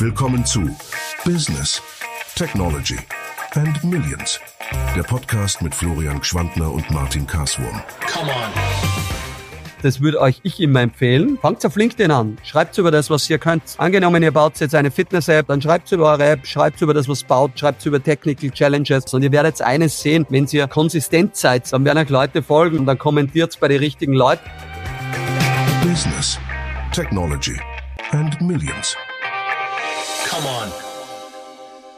[0.00, 0.62] Willkommen zu
[1.26, 1.82] Business,
[2.34, 2.96] Technology
[3.52, 4.40] and Millions.
[4.96, 7.82] Der Podcast mit Florian Gschwandner und Martin Karswurm.
[8.10, 8.50] Come on.
[9.82, 11.36] Das würde euch ich immer empfehlen.
[11.42, 12.38] Fangt auf LinkedIn an.
[12.42, 13.74] Schreibt über das, was ihr könnt.
[13.76, 17.22] Angenommen, ihr baut jetzt eine Fitness-App, dann schreibt über eure App, schreibt über das, was
[17.22, 19.12] baut, schreibt über Technical Challenges.
[19.12, 22.86] Und ihr werdet eines sehen, wenn ihr konsistent seid, dann werden euch Leute folgen und
[22.86, 24.48] dann kommentiert bei den richtigen Leuten.
[25.82, 26.38] Business,
[26.90, 27.60] Technology
[28.12, 28.96] and Millions.
[30.40, 30.72] Come on.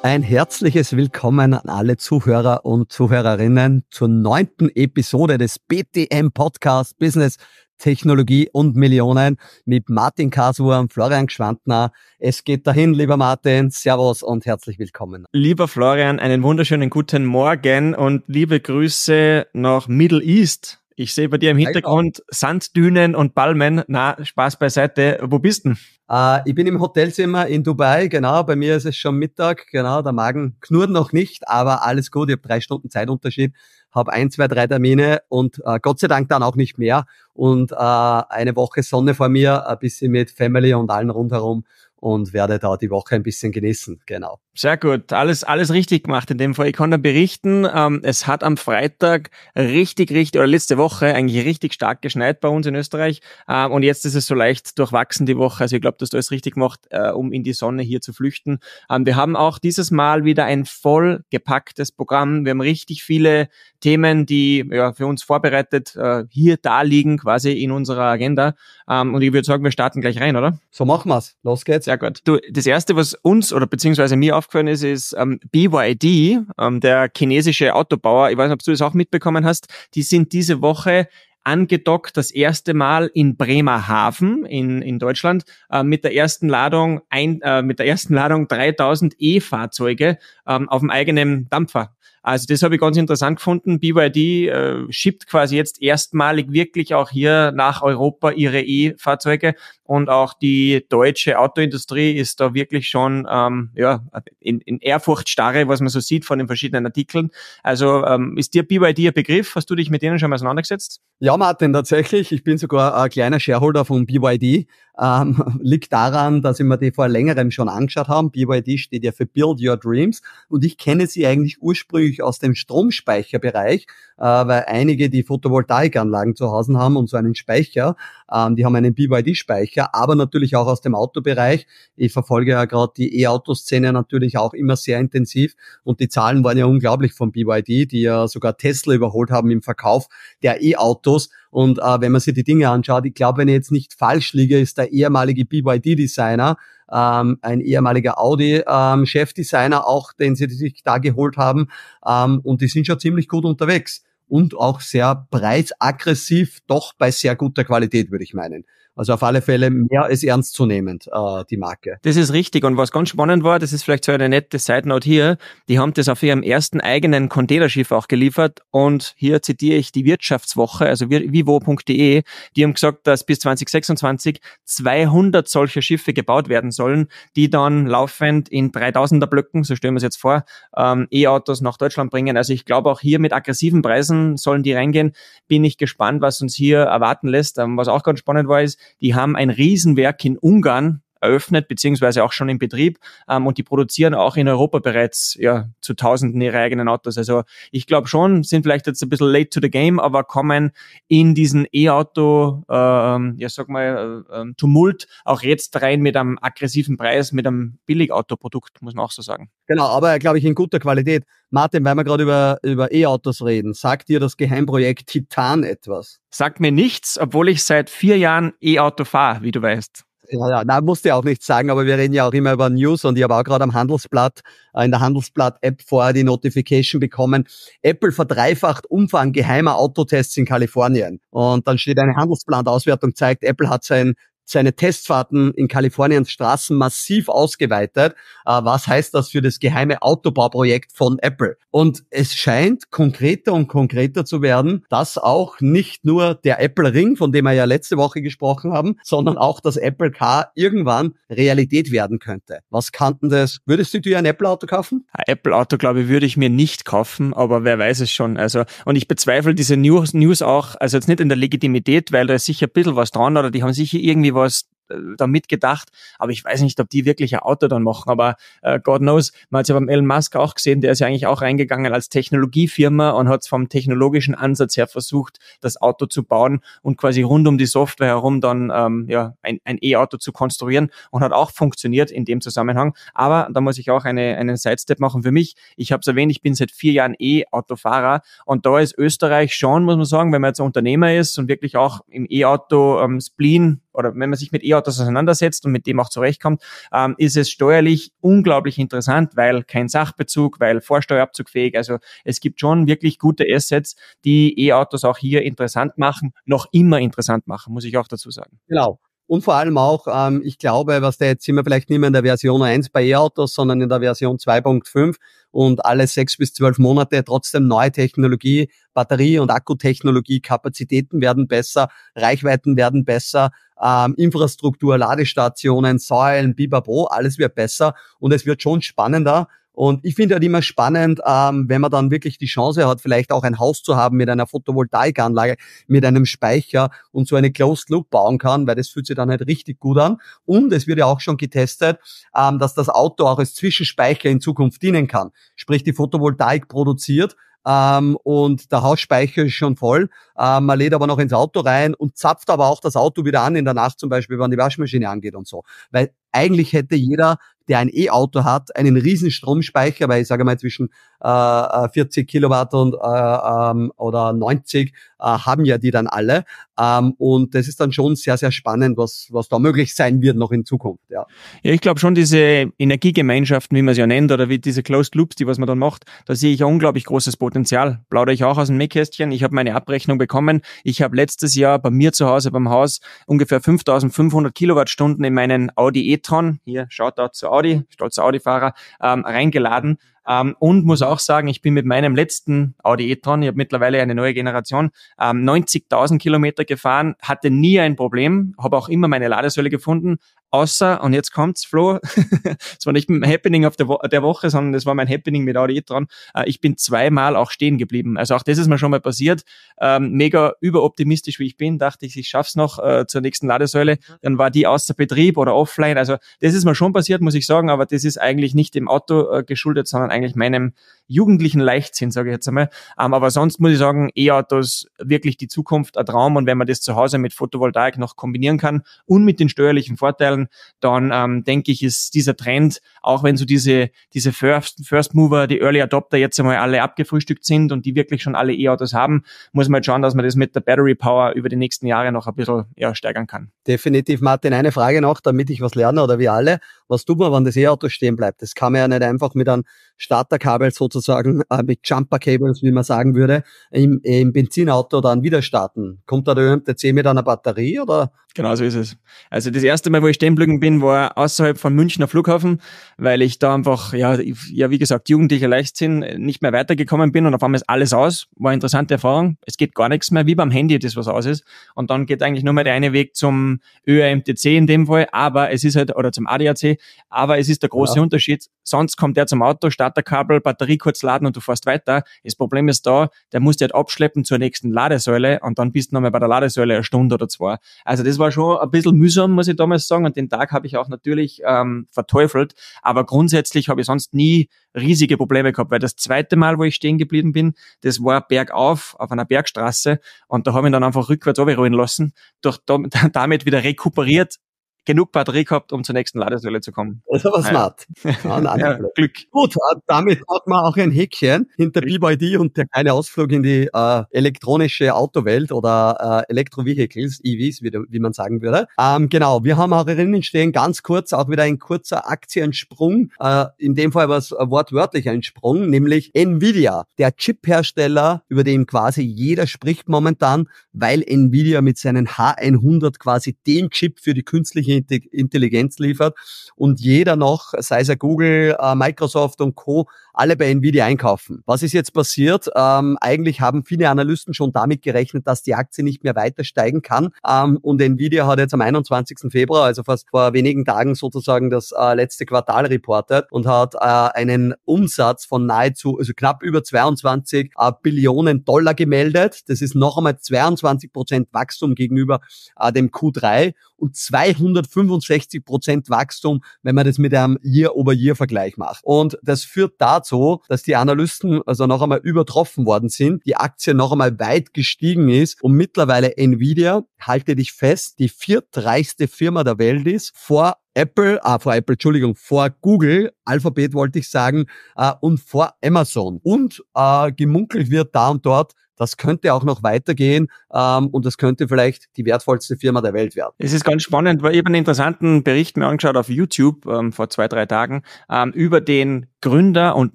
[0.02, 7.36] Ein herzliches Willkommen an alle Zuhörer und Zuhörerinnen zur neunten Episode des BTM Podcast Business
[7.78, 11.92] Technologie und Millionen mit Martin Kaswurm, Florian Gschwandner.
[12.18, 13.70] Es geht dahin, lieber Martin.
[13.70, 15.24] Servus und herzlich willkommen.
[15.30, 20.81] Lieber Florian, einen wunderschönen guten Morgen und liebe Grüße nach Middle East.
[20.96, 23.82] Ich sehe bei dir im Hintergrund Sanddünen und Palmen.
[23.86, 25.18] Na, Spaß beiseite.
[25.22, 25.74] Wo bist du?
[26.10, 28.42] Äh, ich bin im Hotelzimmer in Dubai, genau.
[28.44, 30.02] Bei mir ist es schon Mittag, genau.
[30.02, 32.28] Der Magen knurrt noch nicht, aber alles gut.
[32.28, 33.54] Ich habe drei Stunden Zeitunterschied,
[33.90, 37.06] habe ein, zwei, drei Termine und äh, Gott sei Dank dann auch nicht mehr.
[37.32, 41.64] Und äh, eine Woche Sonne vor mir, ein bisschen mit Family und allen rundherum
[41.96, 44.40] und werde da die Woche ein bisschen genießen, genau.
[44.54, 46.66] Sehr gut, alles, alles richtig gemacht in dem Fall.
[46.66, 51.46] Ich kann da berichten, ähm, es hat am Freitag richtig, richtig, oder letzte Woche eigentlich
[51.46, 55.24] richtig stark geschneit bei uns in Österreich ähm, und jetzt ist es so leicht durchwachsen
[55.24, 55.62] die Woche.
[55.62, 58.12] Also ich glaube, dass du es richtig gemacht, äh, um in die Sonne hier zu
[58.12, 58.58] flüchten.
[58.90, 62.44] Ähm, wir haben auch dieses Mal wieder ein voll gepacktes Programm.
[62.44, 63.48] Wir haben richtig viele
[63.80, 68.54] Themen, die ja, für uns vorbereitet äh, hier da liegen, quasi in unserer Agenda.
[68.88, 70.58] Ähm, und ich würde sagen, wir starten gleich rein, oder?
[70.70, 71.36] So machen wir's.
[71.42, 71.86] Los geht's.
[71.86, 72.20] Sehr gut.
[72.24, 77.10] Du, das erste, was uns oder beziehungsweise mir aufgefallen ist, ist ähm, BYD, ähm, der
[77.16, 78.30] chinesische Autobauer.
[78.30, 79.68] Ich weiß nicht, ob du das auch mitbekommen hast.
[79.94, 81.08] Die sind diese Woche
[81.44, 87.40] angedockt das erste Mal in Bremerhaven in, in Deutschland äh, mit der ersten Ladung ein,
[87.42, 91.94] äh, mit der ersten Ladung 3000 E-Fahrzeuge ähm, auf dem eigenen Dampfer.
[92.22, 93.80] Also das habe ich ganz interessant gefunden.
[93.80, 94.16] BYD
[94.48, 99.54] äh, schippt quasi jetzt erstmalig wirklich auch hier nach Europa ihre E-Fahrzeuge
[99.92, 104.02] und auch die deutsche Autoindustrie ist da wirklich schon ähm, ja,
[104.40, 107.30] in, in Ehrfurcht starre, was man so sieht von den verschiedenen Artikeln.
[107.62, 109.54] Also ähm, ist dir BYD ein Begriff?
[109.54, 111.02] Hast du dich mit denen schon mal auseinandergesetzt?
[111.18, 112.32] Ja, Martin, tatsächlich.
[112.32, 114.66] Ich bin sogar ein kleiner Shareholder von BYD.
[114.98, 118.30] Ähm, liegt daran, dass ich mir die vor längerem schon angeschaut habe.
[118.30, 122.54] BYD steht ja für Build Your Dreams und ich kenne sie eigentlich ursprünglich aus dem
[122.56, 123.86] Stromspeicherbereich,
[124.18, 127.96] äh, weil einige, die Photovoltaikanlagen zu Hause haben und so einen Speicher,
[128.30, 131.66] ähm, die haben einen BYD-Speicher, aber natürlich auch aus dem Autobereich.
[131.96, 135.54] Ich verfolge ja gerade die E-Auto-Szene natürlich auch immer sehr intensiv
[135.84, 139.62] und die Zahlen waren ja unglaublich von BYD, die ja sogar Tesla überholt haben im
[139.62, 140.08] Verkauf
[140.42, 141.30] der E-Autos.
[141.50, 144.32] Und äh, wenn man sich die Dinge anschaut, ich glaube, wenn ich jetzt nicht falsch
[144.32, 146.56] liege, ist der ehemalige BYD-Designer
[146.92, 151.68] ähm, ein ehemaliger Audi-Chefdesigner ähm, auch, den sie sich da geholt haben.
[152.06, 157.36] Ähm, und die sind schon ziemlich gut unterwegs und auch sehr preisaggressiv, doch bei sehr
[157.36, 158.64] guter Qualität, würde ich meinen.
[158.94, 161.96] Also auf alle Fälle mehr als ernstzunehmend, äh, die Marke.
[162.02, 162.62] Das ist richtig.
[162.64, 165.38] Und was ganz spannend war, das ist vielleicht so eine nette Side Note hier,
[165.68, 168.60] die haben das auf ihrem ersten eigenen Containerschiff auch geliefert.
[168.70, 172.22] Und hier zitiere ich die Wirtschaftswoche, also vivo.de,
[172.54, 178.50] die haben gesagt, dass bis 2026 200 solcher Schiffe gebaut werden sollen, die dann laufend
[178.50, 180.44] in 3000er Blöcken, so stellen wir es jetzt vor,
[180.76, 182.36] ähm, E-Autos nach Deutschland bringen.
[182.36, 185.12] Also ich glaube auch hier mit aggressiven Preisen sollen die reingehen.
[185.48, 187.58] Bin ich gespannt, was uns hier erwarten lässt.
[187.58, 192.24] Ähm, was auch ganz spannend war, ist, die haben ein Riesenwerk in Ungarn eröffnet, beziehungsweise
[192.24, 192.98] auch schon in Betrieb.
[193.28, 197.16] Ähm, und die produzieren auch in Europa bereits ja, zu Tausenden ihre eigenen Autos.
[197.16, 200.72] Also ich glaube schon, sind vielleicht jetzt ein bisschen late to the game, aber kommen
[201.08, 206.38] in diesen E-Auto, ähm, ja sag mal, äh, ähm, Tumult auch jetzt rein mit einem
[206.40, 209.50] aggressiven Preis, mit einem Billigautoprodukt, muss man auch so sagen.
[209.66, 211.24] Genau, aber glaube ich in guter Qualität.
[211.50, 216.18] Martin, weil wir gerade über, über E-Autos reden, sagt dir das Geheimprojekt Titan etwas?
[216.30, 220.04] Sagt mir nichts, obwohl ich seit vier Jahren E-Auto fahre, wie du weißt.
[220.34, 222.70] Ja, ja, nein, musste ja auch nichts sagen, aber wir reden ja auch immer über
[222.70, 224.40] News und ich habe auch gerade am Handelsblatt,
[224.72, 227.46] äh, in der Handelsblatt-App vorher die Notification bekommen.
[227.82, 231.20] Apple verdreifacht Umfang geheimer Autotests in Kalifornien.
[231.28, 237.28] Und dann steht eine Handelsblatt-Auswertung zeigt, Apple hat sein seine Testfahrten in Kaliforniens Straßen massiv
[237.28, 238.14] ausgeweitet.
[238.46, 241.56] Äh, was heißt das für das geheime Autobauprojekt von Apple?
[241.70, 247.16] Und es scheint konkreter und konkreter zu werden, dass auch nicht nur der Apple Ring,
[247.16, 251.90] von dem wir ja letzte Woche gesprochen haben, sondern auch das Apple Car irgendwann Realität
[251.92, 252.60] werden könnte.
[252.70, 253.60] Was kannten das?
[253.66, 255.06] Würdest du dir ein Apple Auto kaufen?
[255.12, 258.36] Ein Apple Auto, glaube ich, würde ich mir nicht kaufen, aber wer weiß es schon.
[258.36, 262.26] Also, und ich bezweifle diese News, News auch, also jetzt nicht in der Legitimität, weil
[262.26, 265.26] da ist sicher ein bisschen was dran oder die haben sicher irgendwie was äh, da
[265.26, 269.00] mitgedacht, aber ich weiß nicht, ob die wirklich ein Auto dann machen, aber äh, God
[269.00, 271.42] knows, man hat es ja beim Elon Musk auch gesehen, der ist ja eigentlich auch
[271.42, 276.96] reingegangen als Technologiefirma und hat vom technologischen Ansatz her versucht, das Auto zu bauen und
[276.96, 281.22] quasi rund um die Software herum dann ähm, ja, ein, ein E-Auto zu konstruieren und
[281.22, 282.94] hat auch funktioniert in dem Zusammenhang.
[283.14, 285.54] Aber da muss ich auch eine, einen Sidestep machen für mich.
[285.76, 289.84] Ich habe es erwähnt, ich bin seit vier Jahren E-Autofahrer und da ist Österreich schon,
[289.84, 293.80] muss man sagen, wenn man jetzt Unternehmer ist und wirklich auch im E-Auto ähm, Spleen
[293.92, 296.62] oder wenn man sich mit E-Autos auseinandersetzt und mit dem auch zurechtkommt,
[296.92, 301.76] ähm, ist es steuerlich unglaublich interessant, weil kein Sachbezug, weil vorsteuerabzugfähig.
[301.76, 307.00] Also es gibt schon wirklich gute Assets, die E-Autos auch hier interessant machen, noch immer
[307.00, 308.58] interessant machen, muss ich auch dazu sagen.
[308.68, 308.98] Genau.
[309.32, 312.08] Und vor allem auch, ähm, ich glaube, was da jetzt sind wir vielleicht nicht mehr
[312.08, 315.16] in der Version 1 bei E-Autos, sondern in der Version 2.5
[315.50, 321.88] und alle sechs bis zwölf Monate trotzdem neue Technologie, Batterie- und Akkutechnologie, Kapazitäten werden besser,
[322.14, 323.52] Reichweiten werden besser,
[323.82, 330.14] ähm, Infrastruktur, Ladestationen, Säulen, Bibabo, alles wird besser und es wird schon spannender, und ich
[330.14, 333.58] finde halt immer spannend, ähm, wenn man dann wirklich die Chance hat, vielleicht auch ein
[333.58, 338.38] Haus zu haben mit einer Photovoltaikanlage, mit einem Speicher und so eine Closed Loop bauen
[338.38, 340.18] kann, weil das fühlt sich dann halt richtig gut an.
[340.44, 341.98] Und es wird ja auch schon getestet,
[342.36, 345.30] ähm, dass das Auto auch als Zwischenspeicher in Zukunft dienen kann.
[345.56, 347.36] Sprich, die Photovoltaik produziert,
[347.66, 350.08] ähm, und der Hausspeicher ist schon voll.
[350.36, 353.42] Ähm, man lädt aber noch ins Auto rein und zapft aber auch das Auto wieder
[353.42, 355.62] an in der Nacht zum Beispiel, wenn die Waschmaschine angeht und so.
[355.90, 360.58] Weil eigentlich hätte jeder der ein E-Auto hat, einen riesen Stromspeicher, weil ich sage mal
[360.58, 360.90] zwischen
[361.22, 366.44] äh, 40 äh, Kilowatt und, äh, ähm, oder 90 äh, haben ja die dann alle.
[366.78, 370.36] Ähm, und das ist dann schon sehr, sehr spannend, was, was da möglich sein wird
[370.36, 371.04] noch in Zukunft.
[371.08, 371.26] Ja,
[371.62, 375.14] ja ich glaube schon diese Energiegemeinschaften, wie man sie ja nennt, oder wie diese Closed
[375.14, 378.00] Loops, die was man dann macht, da sehe ich unglaublich großes Potenzial.
[378.10, 379.32] Plaudere ich auch aus dem Mähkästchen.
[379.32, 380.62] Ich habe meine Abrechnung bekommen.
[380.82, 385.70] Ich habe letztes Jahr bei mir zu Hause beim Haus ungefähr 5500 Kilowattstunden in meinen
[385.76, 389.98] Audi e-tron, hier da zu Audi, stolzer Audi-Fahrer, ähm, reingeladen.
[390.26, 394.00] Ähm, und muss auch sagen, ich bin mit meinem letzten Audi e-tron, ich habe mittlerweile
[394.00, 394.90] eine neue Generation,
[395.20, 400.18] ähm, 90.000 Kilometer gefahren, hatte nie ein Problem, habe auch immer meine Ladesäule gefunden,
[400.52, 401.98] außer, und jetzt kommt's, Flo,
[402.78, 405.44] es war nicht ein Happening auf der, Wo der Woche, sondern es war mein Happening
[405.44, 408.16] mit Audi e-tron, äh, ich bin zweimal auch stehen geblieben.
[408.16, 409.42] Also auch das ist mir schon mal passiert.
[409.80, 413.98] Ähm, mega überoptimistisch, wie ich bin, dachte ich, ich schaff's noch äh, zur nächsten Ladesäule.
[414.20, 415.96] Dann war die außer Betrieb oder offline.
[415.96, 418.88] Also das ist mir schon passiert, muss ich sagen, aber das ist eigentlich nicht dem
[418.88, 420.74] Auto äh, geschuldet, sondern eigentlich meinem
[421.06, 422.68] jugendlichen Leichtsinn, sage ich jetzt einmal.
[423.00, 426.36] Ähm, aber sonst muss ich sagen, E-Autos wirklich die Zukunft, ein Traum.
[426.36, 429.96] Und wenn man das zu Hause mit Photovoltaik noch kombinieren kann und mit den steuerlichen
[429.96, 430.41] Vorteilen,
[430.80, 435.46] dann ähm, denke ich, ist dieser Trend, auch wenn so diese, diese First, First Mover,
[435.46, 439.24] die Early Adopter jetzt einmal alle abgefrühstückt sind und die wirklich schon alle E-Autos haben,
[439.52, 442.12] muss man halt schauen, dass man das mit der Battery Power über die nächsten Jahre
[442.12, 443.50] noch ein bisschen ja, steigern kann.
[443.66, 444.52] Definitiv, Martin.
[444.52, 446.60] Eine Frage noch, damit ich was lerne oder wie alle.
[446.92, 448.42] Was tut man, wenn das E-Auto stehen bleibt?
[448.42, 449.64] Das kann man ja nicht einfach mit einem
[449.96, 455.40] Starterkabel sozusagen, äh, mit Jumper Cables, wie man sagen würde, im, im Benzinauto dann wieder
[455.40, 456.02] starten.
[456.04, 458.12] Kommt da der ÖMTC mit einer Batterie oder?
[458.34, 458.96] Genau so ist es.
[459.28, 462.62] Also das erste Mal, wo ich stehen bin, war außerhalb von Münchner Flughafen,
[462.96, 464.18] weil ich da einfach, ja,
[464.50, 468.28] ja wie gesagt, jugendlicher Leichtsinn nicht mehr weitergekommen bin und auf einmal ist alles aus.
[468.36, 469.36] War eine interessante Erfahrung.
[469.44, 471.44] Es geht gar nichts mehr, wie beim Handy, das was aus ist.
[471.74, 475.50] Und dann geht eigentlich nur mehr der eine Weg zum ÖRMTC in dem Fall, aber
[475.50, 478.02] es ist halt, oder zum ADAC, aber es ist der große ja.
[478.02, 478.46] Unterschied.
[478.64, 482.04] Sonst kommt der zum Auto, Starterkabel, Batterie kurz laden und du fährst weiter.
[482.24, 485.90] Das Problem ist da, der muss dich halt abschleppen zur nächsten Ladesäule und dann bist
[485.90, 487.56] du nochmal bei der Ladesäule eine Stunde oder zwei.
[487.84, 490.04] Also das war schon ein bisschen mühsam, muss ich damals sagen.
[490.04, 492.54] Und den Tag habe ich auch natürlich ähm, verteufelt.
[492.82, 496.74] Aber grundsätzlich habe ich sonst nie riesige Probleme gehabt, weil das zweite Mal, wo ich
[496.74, 501.08] stehen geblieben bin, das war bergauf auf einer Bergstraße und da habe ich dann einfach
[501.08, 502.58] rückwärts runterrollen lassen, durch,
[503.12, 504.38] damit wieder rekuperiert
[504.84, 507.02] genug Batterie gehabt, um zur nächsten Ladesäule zu kommen.
[507.10, 507.86] Das aber smart.
[508.04, 509.12] Ja, ja, Glück.
[509.30, 513.42] Gut, äh, damit hat man auch ein Häkchen hinter BYD und der kleine Ausflug in
[513.42, 518.66] die äh, elektronische Autowelt oder äh, Elektrovehicles, EVs, wie, wie man sagen würde.
[518.78, 523.10] Ähm, genau, wir haben auch erinnern stehen, ganz kurz, auch wieder ein kurzer Aktiensprung.
[523.20, 528.66] Äh, in dem Fall war es wortwörtlich ein Sprung, nämlich Nvidia, der Chip-Hersteller, über den
[528.66, 534.71] quasi jeder spricht momentan, weil Nvidia mit seinen H100 quasi den Chip für die künstliche
[534.72, 536.16] Intelligenz liefert
[536.56, 541.42] und jeder noch, sei es Google, äh, Microsoft und Co., alle bei Nvidia einkaufen.
[541.46, 542.48] Was ist jetzt passiert?
[542.54, 546.82] Ähm, eigentlich haben viele Analysten schon damit gerechnet, dass die Aktie nicht mehr weiter steigen
[546.82, 547.10] kann.
[547.28, 549.30] Ähm, und Nvidia hat jetzt am 21.
[549.30, 553.78] Februar, also fast vor wenigen Tagen sozusagen das äh, letzte Quartal reportet und hat äh,
[553.78, 559.48] einen Umsatz von nahezu, also knapp über 22 äh, Billionen Dollar gemeldet.
[559.48, 562.20] Das ist noch einmal 22 Prozent Wachstum gegenüber
[562.58, 568.80] äh, dem Q3 und 200 165 Prozent Wachstum, wenn man das mit einem Year-over-Year-Vergleich macht.
[568.84, 570.01] Und das führt dazu,
[570.48, 575.08] dass die Analysten also noch einmal übertroffen worden sind, die Aktie noch einmal weit gestiegen
[575.08, 581.24] ist und mittlerweile Nvidia, halte dich fest, die viertreichste Firma der Welt ist, vor Apple,
[581.24, 586.20] ah, vor Apple, Entschuldigung, vor Google, Alphabet wollte ich sagen, äh, und vor Amazon.
[586.22, 591.18] Und äh, gemunkelt wird da und dort, das könnte auch noch weitergehen ähm, und das
[591.18, 593.32] könnte vielleicht die wertvollste Firma der Welt werden.
[593.38, 596.92] Es ist ganz spannend, weil ich habe einen interessanten Bericht mir angeschaut auf YouTube ähm,
[596.92, 599.94] vor zwei, drei Tagen ähm, über den Gründer und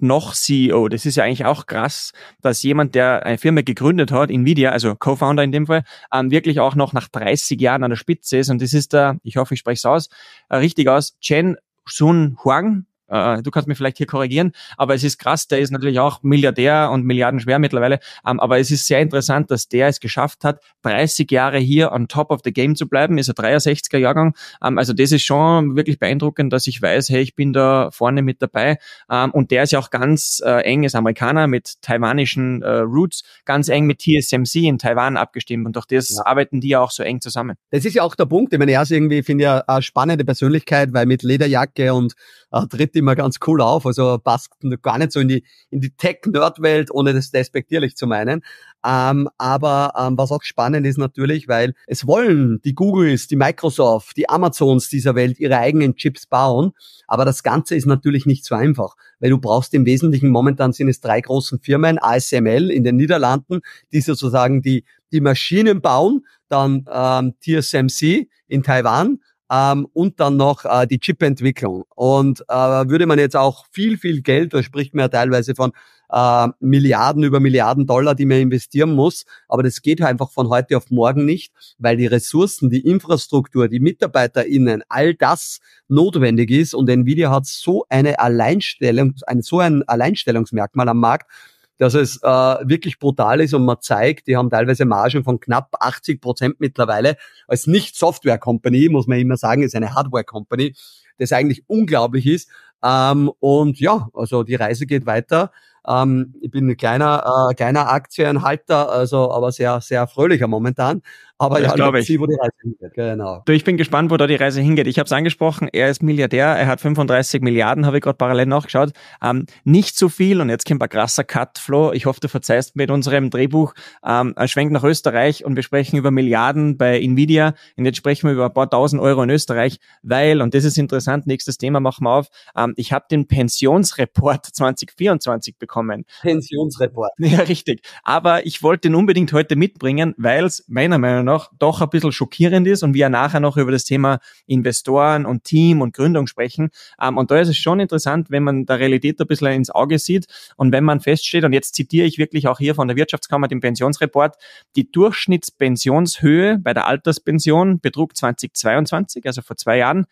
[0.00, 0.88] noch CEO.
[0.88, 4.94] Das ist ja eigentlich auch krass, dass jemand, der eine Firma gegründet hat, Nvidia, also
[4.94, 8.48] Co-Founder in dem Fall, ähm, wirklich auch noch nach 30 Jahren an der Spitze ist.
[8.48, 10.08] Und das ist der, ich hoffe, ich spreche es aus,
[10.48, 11.56] äh, richtig aus, Chen
[11.86, 15.70] Sun Huang, äh, du kannst mich vielleicht hier korrigieren, aber es ist krass, der ist
[15.70, 19.88] natürlich auch Milliardär und Milliarden schwer mittlerweile, ähm, aber es ist sehr interessant, dass der
[19.88, 23.34] es geschafft hat, 30 Jahre hier on top of the game zu bleiben, ist ein
[23.34, 27.52] 63er Jahrgang, ähm, also das ist schon wirklich beeindruckend, dass ich weiß, hey, ich bin
[27.52, 28.78] da vorne mit dabei.
[29.10, 33.22] Ähm, und der ist ja auch ganz äh, eng, ist Amerikaner mit taiwanischen äh, Roots,
[33.44, 35.66] ganz eng mit TSMC in Taiwan abgestimmt.
[35.66, 36.26] Und durch das ja.
[36.26, 37.56] arbeiten die ja auch so eng zusammen.
[37.70, 40.24] Das ist ja auch der Punkt, ich meine, er ist irgendwie, finde ich, eine spannende
[40.24, 42.14] Persönlichkeit, weil mit Lederjacke und
[42.52, 43.86] äh, tritt immer ganz cool auf.
[43.86, 44.50] Also passt
[44.82, 48.42] gar nicht so in die, in die Tech-Nerd-Welt, ohne das despektierlich zu meinen.
[48.84, 54.16] Ähm, aber ähm, was auch spannend ist natürlich, weil es wollen die Googles, die Microsoft,
[54.16, 56.72] die Amazons dieser Welt ihre eigenen Chips bauen.
[57.06, 60.88] Aber das Ganze ist natürlich nicht so einfach, weil du brauchst im Wesentlichen, momentan sind
[60.88, 63.60] es drei großen Firmen, ASML in den Niederlanden,
[63.92, 70.64] die sozusagen die, die Maschinen bauen, dann ähm, TSMC in Taiwan ähm, und dann noch
[70.64, 71.84] äh, die Chip-Entwicklung.
[71.94, 75.72] Und äh, würde man jetzt auch viel, viel Geld, da spricht man ja teilweise von
[76.10, 80.76] äh, Milliarden über Milliarden Dollar, die man investieren muss, aber das geht einfach von heute
[80.76, 86.88] auf morgen nicht, weil die Ressourcen, die Infrastruktur, die MitarbeiterInnen, all das notwendig ist und
[86.88, 91.30] Nvidia hat so eine Alleinstellung, ein, so ein Alleinstellungsmerkmal am Markt,
[91.78, 95.74] dass es äh, wirklich brutal ist und man zeigt, die haben teilweise Margen von knapp
[95.80, 97.16] 80 Prozent mittlerweile.
[97.46, 100.74] Als Nicht-Software-Company, muss man immer sagen, ist eine Hardware-Company,
[101.18, 102.48] das eigentlich unglaublich ist.
[102.82, 105.52] Ähm, und ja, also die Reise geht weiter.
[105.88, 111.02] Ähm, ich bin ein kleiner, äh, kleiner Aktienhalter, also aber sehr, sehr fröhlicher momentan.
[111.40, 112.06] Aber das ja, ich.
[112.06, 112.94] Sie, wo die Reise hingeht.
[112.94, 113.42] Genau.
[113.44, 114.88] Du, ich bin gespannt, wo da die Reise hingeht.
[114.88, 118.46] Ich habe es angesprochen, er ist Milliardär, er hat 35 Milliarden, habe ich gerade parallel
[118.46, 118.90] nachgeschaut.
[119.22, 121.92] Ähm, nicht so viel, und jetzt kommt ein krasser Cut, Flo.
[121.92, 123.74] Ich hoffe, du verzeihst mit unserem Drehbuch.
[124.04, 127.54] Ähm, ein Schwenk nach Österreich und wir sprechen über Milliarden bei Nvidia.
[127.76, 130.76] Und jetzt sprechen wir über ein paar tausend Euro in Österreich, weil, und das ist
[130.76, 132.26] interessant, nächstes Thema machen wir auf,
[132.56, 135.77] ähm, ich habe den Pensionsreport 2024 bekommen.
[136.22, 137.12] Pensionsreport.
[137.18, 137.82] Ja, richtig.
[138.04, 142.12] Aber ich wollte ihn unbedingt heute mitbringen, weil es meiner Meinung nach doch ein bisschen
[142.12, 146.70] schockierend ist und wir nachher noch über das Thema Investoren und Team und Gründung sprechen.
[147.00, 149.98] Ähm, und da ist es schon interessant, wenn man der Realität ein bisschen ins Auge
[149.98, 153.48] sieht und wenn man feststeht, und jetzt zitiere ich wirklich auch hier von der Wirtschaftskammer
[153.48, 154.36] den Pensionsreport,
[154.76, 160.06] die Durchschnittspensionshöhe bei der Alterspension betrug 2022, also vor zwei Jahren,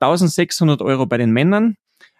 [0.00, 1.76] 1600 Euro bei den Männern,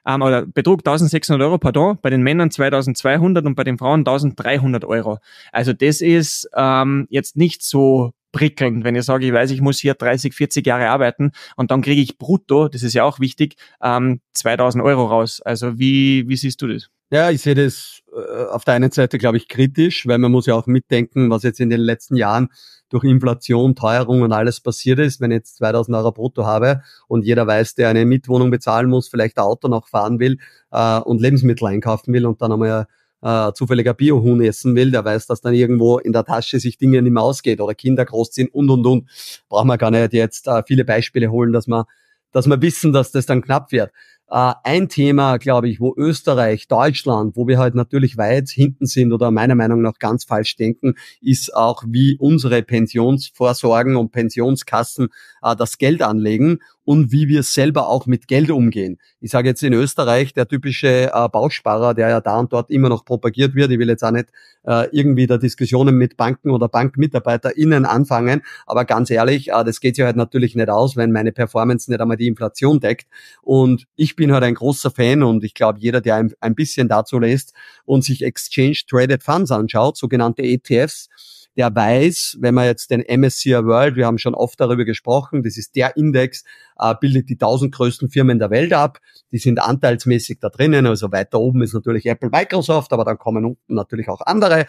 [0.06, 4.84] ähm, oder betrug 1600 Euro, pardon, bei den Männern 2200 und bei den Frauen 1300
[4.84, 5.18] Euro.
[5.52, 9.78] Also das ist ähm, jetzt nicht so prickelnd, wenn ich sage, ich weiß, ich muss
[9.78, 13.56] hier 30, 40 Jahre arbeiten und dann kriege ich brutto, das ist ja auch wichtig,
[13.82, 15.40] ähm, 2000 Euro raus.
[15.40, 16.90] Also wie, wie siehst du das?
[17.12, 20.46] Ja, ich sehe das äh, auf der einen Seite, glaube ich, kritisch, weil man muss
[20.46, 22.48] ja auch mitdenken, was jetzt in den letzten Jahren
[22.88, 25.20] durch Inflation, Teuerung und alles passiert ist.
[25.20, 29.08] Wenn ich jetzt 2000 Euro brutto habe und jeder weiß, der eine Mietwohnung bezahlen muss,
[29.08, 30.38] vielleicht ein Auto noch fahren will
[30.70, 32.86] äh, und Lebensmittel einkaufen will und dann einmal
[33.22, 37.02] äh, zufälliger Biohuhn essen will, der weiß, dass dann irgendwo in der Tasche sich Dinge
[37.02, 39.10] nicht mehr ausgeht oder Kinder großziehen und und und.
[39.48, 41.84] Braucht man gar nicht jetzt äh, viele Beispiele holen, dass man,
[42.30, 43.90] dass man wissen, dass das dann knapp wird.
[44.30, 49.12] Äh, ein Thema, glaube ich, wo Österreich, Deutschland, wo wir halt natürlich weit hinten sind
[49.12, 55.08] oder meiner Meinung nach ganz falsch denken, ist auch, wie unsere Pensionsvorsorgen und Pensionskassen
[55.42, 56.60] äh, das Geld anlegen
[56.90, 58.98] und wie wir selber auch mit Geld umgehen.
[59.20, 62.88] Ich sage jetzt in Österreich, der typische äh, Bausparer, der ja da und dort immer
[62.88, 64.30] noch propagiert wird, ich will jetzt auch nicht
[64.64, 69.94] äh, irgendwie da Diskussionen mit Banken oder BankmitarbeiterInnen anfangen, aber ganz ehrlich, äh, das geht
[69.94, 73.06] sich halt natürlich nicht aus, wenn meine Performance nicht einmal die Inflation deckt
[73.40, 76.88] und ich bin halt ein großer Fan und ich glaube, jeder, der ein, ein bisschen
[76.88, 77.54] dazu lässt
[77.84, 81.08] und sich Exchange Traded Funds anschaut, sogenannte ETFs,
[81.56, 85.56] der weiß, wenn man jetzt den MSCI World, wir haben schon oft darüber gesprochen, das
[85.56, 86.44] ist der Index,
[86.78, 88.98] äh, bildet die 1000 größten Firmen der Welt ab.
[89.32, 90.86] Die sind anteilsmäßig da drinnen.
[90.86, 94.66] Also weiter oben ist natürlich Apple, Microsoft, aber dann kommen unten natürlich auch andere.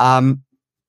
[0.00, 0.42] Ähm,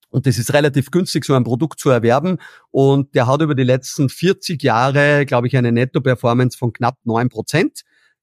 [0.10, 2.38] Und das ist relativ günstig, so ein Produkt zu erwerben.
[2.72, 7.28] Und der hat über die letzten 40 Jahre, glaube ich, eine Netto-Performance von knapp neun
[7.30, 7.82] Prozent.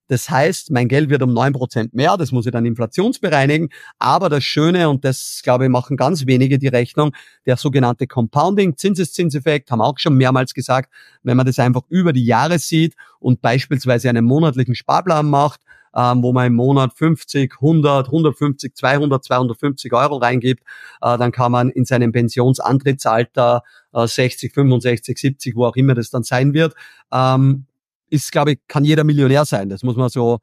[0.08, 3.68] Das heißt, mein Geld wird um neun Prozent mehr, das muss ich dann inflationsbereinigen.
[3.98, 7.12] Aber das Schöne, und das, glaube ich, machen ganz wenige die Rechnung,
[7.46, 10.92] der sogenannte Compounding, Zinseszinseffekt, haben auch schon mehrmals gesagt,
[11.22, 15.60] wenn man das einfach über die Jahre sieht und beispielsweise einen monatlichen Sparplan macht,
[15.94, 20.62] ähm, wo man im Monat 50, 100, 150, 200, 250 Euro reingibt,
[21.00, 26.10] äh, dann kann man in seinem Pensionsantrittsalter äh, 60, 65, 70, wo auch immer das
[26.10, 26.74] dann sein wird,
[27.12, 27.66] ähm,
[28.12, 29.70] ist, glaube ich, kann jeder Millionär sein.
[29.70, 30.38] Das muss man so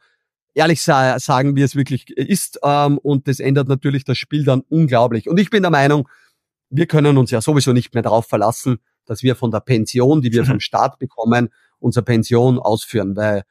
[0.55, 2.59] ehrlich sagen, wie es wirklich ist.
[2.63, 5.29] Ähm, und das ändert natürlich das Spiel dann unglaublich.
[5.29, 6.09] Und ich bin der Meinung,
[6.71, 10.31] wir können uns ja sowieso nicht mehr darauf verlassen, dass wir von der Pension, die
[10.31, 11.49] wir vom Staat bekommen,
[11.79, 13.15] unsere Pension ausführen.
[13.15, 13.43] Weil,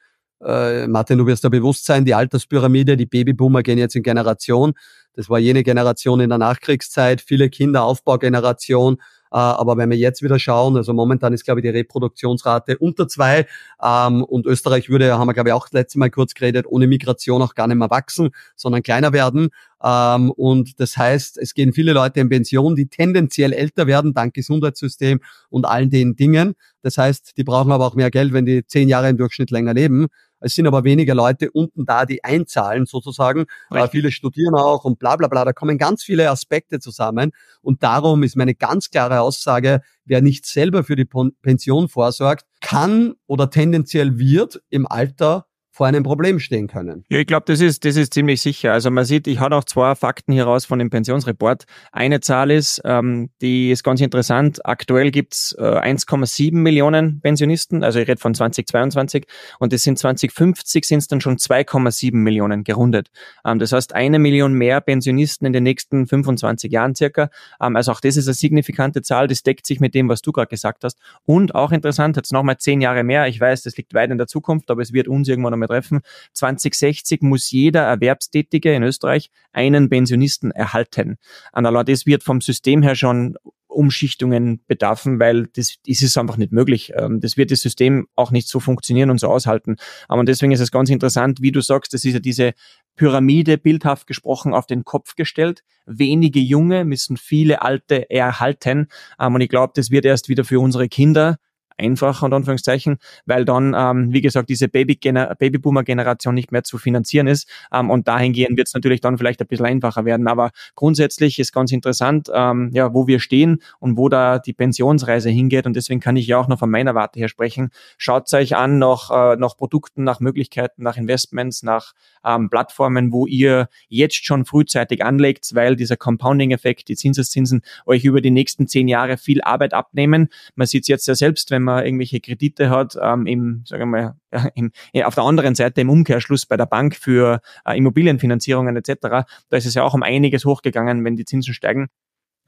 [0.44, 4.72] äh, Martin, du wirst da bewusst sein, die Alterspyramide, die Babyboomer gehen jetzt in Generation.
[5.14, 8.94] Das war jene Generation in der Nachkriegszeit, viele Kinder, Aufbaugeneration.
[8.94, 13.08] Äh, aber wenn wir jetzt wieder schauen, also momentan ist, glaube ich, die Reproduktionsrate unter
[13.08, 13.46] zwei
[13.82, 16.86] ähm, und Österreich würde, haben wir, glaube ich, auch das letzte Mal kurz geredet, ohne
[16.86, 19.50] Migration auch gar nicht mehr wachsen, sondern kleiner werden.
[19.82, 24.34] Ähm, und das heißt, es gehen viele Leute in Pension, die tendenziell älter werden, dank
[24.34, 25.20] Gesundheitssystem
[25.50, 26.54] und allen den Dingen.
[26.82, 29.74] Das heißt, die brauchen aber auch mehr Geld, wenn die zehn Jahre im Durchschnitt länger
[29.74, 30.06] leben.
[30.40, 33.46] Es sind aber weniger Leute unten da, die einzahlen sozusagen.
[33.70, 35.44] Äh, viele studieren auch und bla bla bla.
[35.44, 37.32] Da kommen ganz viele Aspekte zusammen.
[37.60, 41.08] Und darum ist meine ganz klare Aussage, wer nicht selber für die
[41.42, 45.47] Pension vorsorgt, kann oder tendenziell wird im Alter
[45.78, 47.04] vor einem Problem stehen können.
[47.08, 48.72] Ja, ich glaube, das ist, das ist ziemlich sicher.
[48.72, 51.66] Also man sieht, ich habe auch zwei Fakten hier raus von dem Pensionsreport.
[51.92, 54.66] Eine Zahl ist, ähm, die ist ganz interessant.
[54.66, 59.28] Aktuell gibt's äh, 1,7 Millionen Pensionisten, also ich rede von 2022
[59.60, 63.12] und das sind 2050 sind es dann schon 2,7 Millionen gerundet.
[63.44, 67.30] Ähm, das heißt eine Million mehr Pensionisten in den nächsten 25 Jahren circa.
[67.62, 70.32] Ähm, also auch das ist eine signifikante Zahl, das deckt sich mit dem, was du
[70.32, 70.98] gerade gesagt hast.
[71.24, 73.28] Und auch interessant, jetzt nochmal zehn Jahre mehr.
[73.28, 76.00] Ich weiß, das liegt weit in der Zukunft, aber es wird uns irgendwann einmal treffen.
[76.32, 81.16] 2060 muss jeder Erwerbstätige in Österreich einen Pensionisten erhalten.
[81.52, 83.36] Und allein das wird vom System her schon
[83.68, 86.92] Umschichtungen bedarfen, weil das, das ist einfach nicht möglich.
[86.96, 89.76] Ähm, das wird das System auch nicht so funktionieren und so aushalten.
[90.08, 92.54] Aber deswegen ist es ganz interessant, wie du sagst, das ist ja diese
[92.96, 95.62] Pyramide bildhaft gesprochen auf den Kopf gestellt.
[95.86, 98.88] Wenige Junge müssen viele Alte erhalten.
[99.20, 101.38] Ähm, und ich glaube, das wird erst wieder für unsere Kinder
[101.78, 107.48] einfacher, und Anführungszeichen, weil dann, ähm, wie gesagt, diese Babyboomer-Generation nicht mehr zu finanzieren ist.
[107.72, 110.28] Ähm, und dahingehend wird es natürlich dann vielleicht ein bisschen einfacher werden.
[110.28, 115.30] Aber grundsätzlich ist ganz interessant, ähm, ja, wo wir stehen und wo da die Pensionsreise
[115.30, 115.66] hingeht.
[115.66, 117.70] Und deswegen kann ich ja auch noch von meiner Warte her sprechen.
[117.96, 121.92] Schaut euch an nach, äh, nach Produkten, nach Möglichkeiten, nach Investments, nach
[122.24, 128.20] ähm, Plattformen, wo ihr jetzt schon frühzeitig anlegt, weil dieser Compounding-Effekt, die Zinseszinsen euch über
[128.20, 130.28] die nächsten zehn Jahre viel Arbeit abnehmen.
[130.54, 134.16] Man sieht es jetzt ja selbst, wenn man irgendwelche Kredite hat, ähm, im, sagen wir
[134.32, 138.76] ja, im, ja, auf der anderen Seite im Umkehrschluss bei der Bank für äh, Immobilienfinanzierungen
[138.76, 139.24] etc., da
[139.56, 141.88] ist es ja auch um einiges hochgegangen, wenn die Zinsen steigen.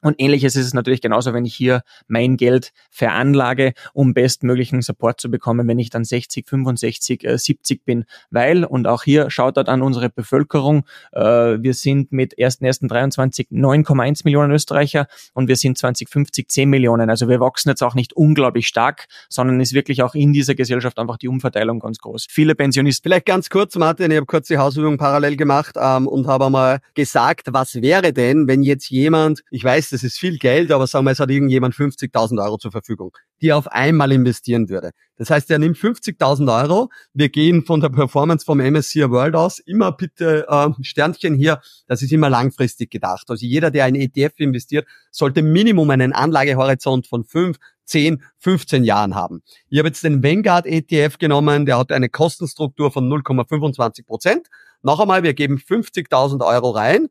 [0.01, 5.21] Und ähnliches ist es natürlich genauso, wenn ich hier mein Geld veranlage, um bestmöglichen Support
[5.21, 8.05] zu bekommen, wenn ich dann 60, 65, äh, 70 bin.
[8.31, 14.21] Weil, und auch hier schaut dort an unsere Bevölkerung, äh, wir sind mit 1.1.23 9,1
[14.23, 17.09] Millionen Österreicher und wir sind 2050 10 Millionen.
[17.09, 20.97] Also wir wachsen jetzt auch nicht unglaublich stark, sondern ist wirklich auch in dieser Gesellschaft
[20.99, 22.27] einfach die Umverteilung ganz groß.
[22.29, 23.03] Viele Pensionisten.
[23.03, 26.79] Vielleicht ganz kurz, Martin, ich habe kurz die Hausübung parallel gemacht ähm, und habe einmal
[26.95, 31.05] gesagt, was wäre denn, wenn jetzt jemand, ich weiß, das ist viel Geld, aber sagen
[31.05, 34.91] wir, es hat irgendjemand 50.000 Euro zur Verfügung, die er auf einmal investieren würde.
[35.17, 36.89] Das heißt, er nimmt 50.000 Euro.
[37.13, 39.59] Wir gehen von der Performance vom MSCI World aus.
[39.59, 41.61] Immer bitte äh, Sternchen hier.
[41.87, 43.29] Das ist immer langfristig gedacht.
[43.29, 49.15] Also jeder, der in ETF investiert, sollte Minimum einen Anlagehorizont von 5, 10, 15 Jahren
[49.15, 49.43] haben.
[49.69, 51.65] Ich habe jetzt den Vanguard ETF genommen.
[51.65, 54.47] Der hat eine Kostenstruktur von 0,25 Prozent.
[54.81, 57.09] Noch einmal, wir geben 50.000 Euro rein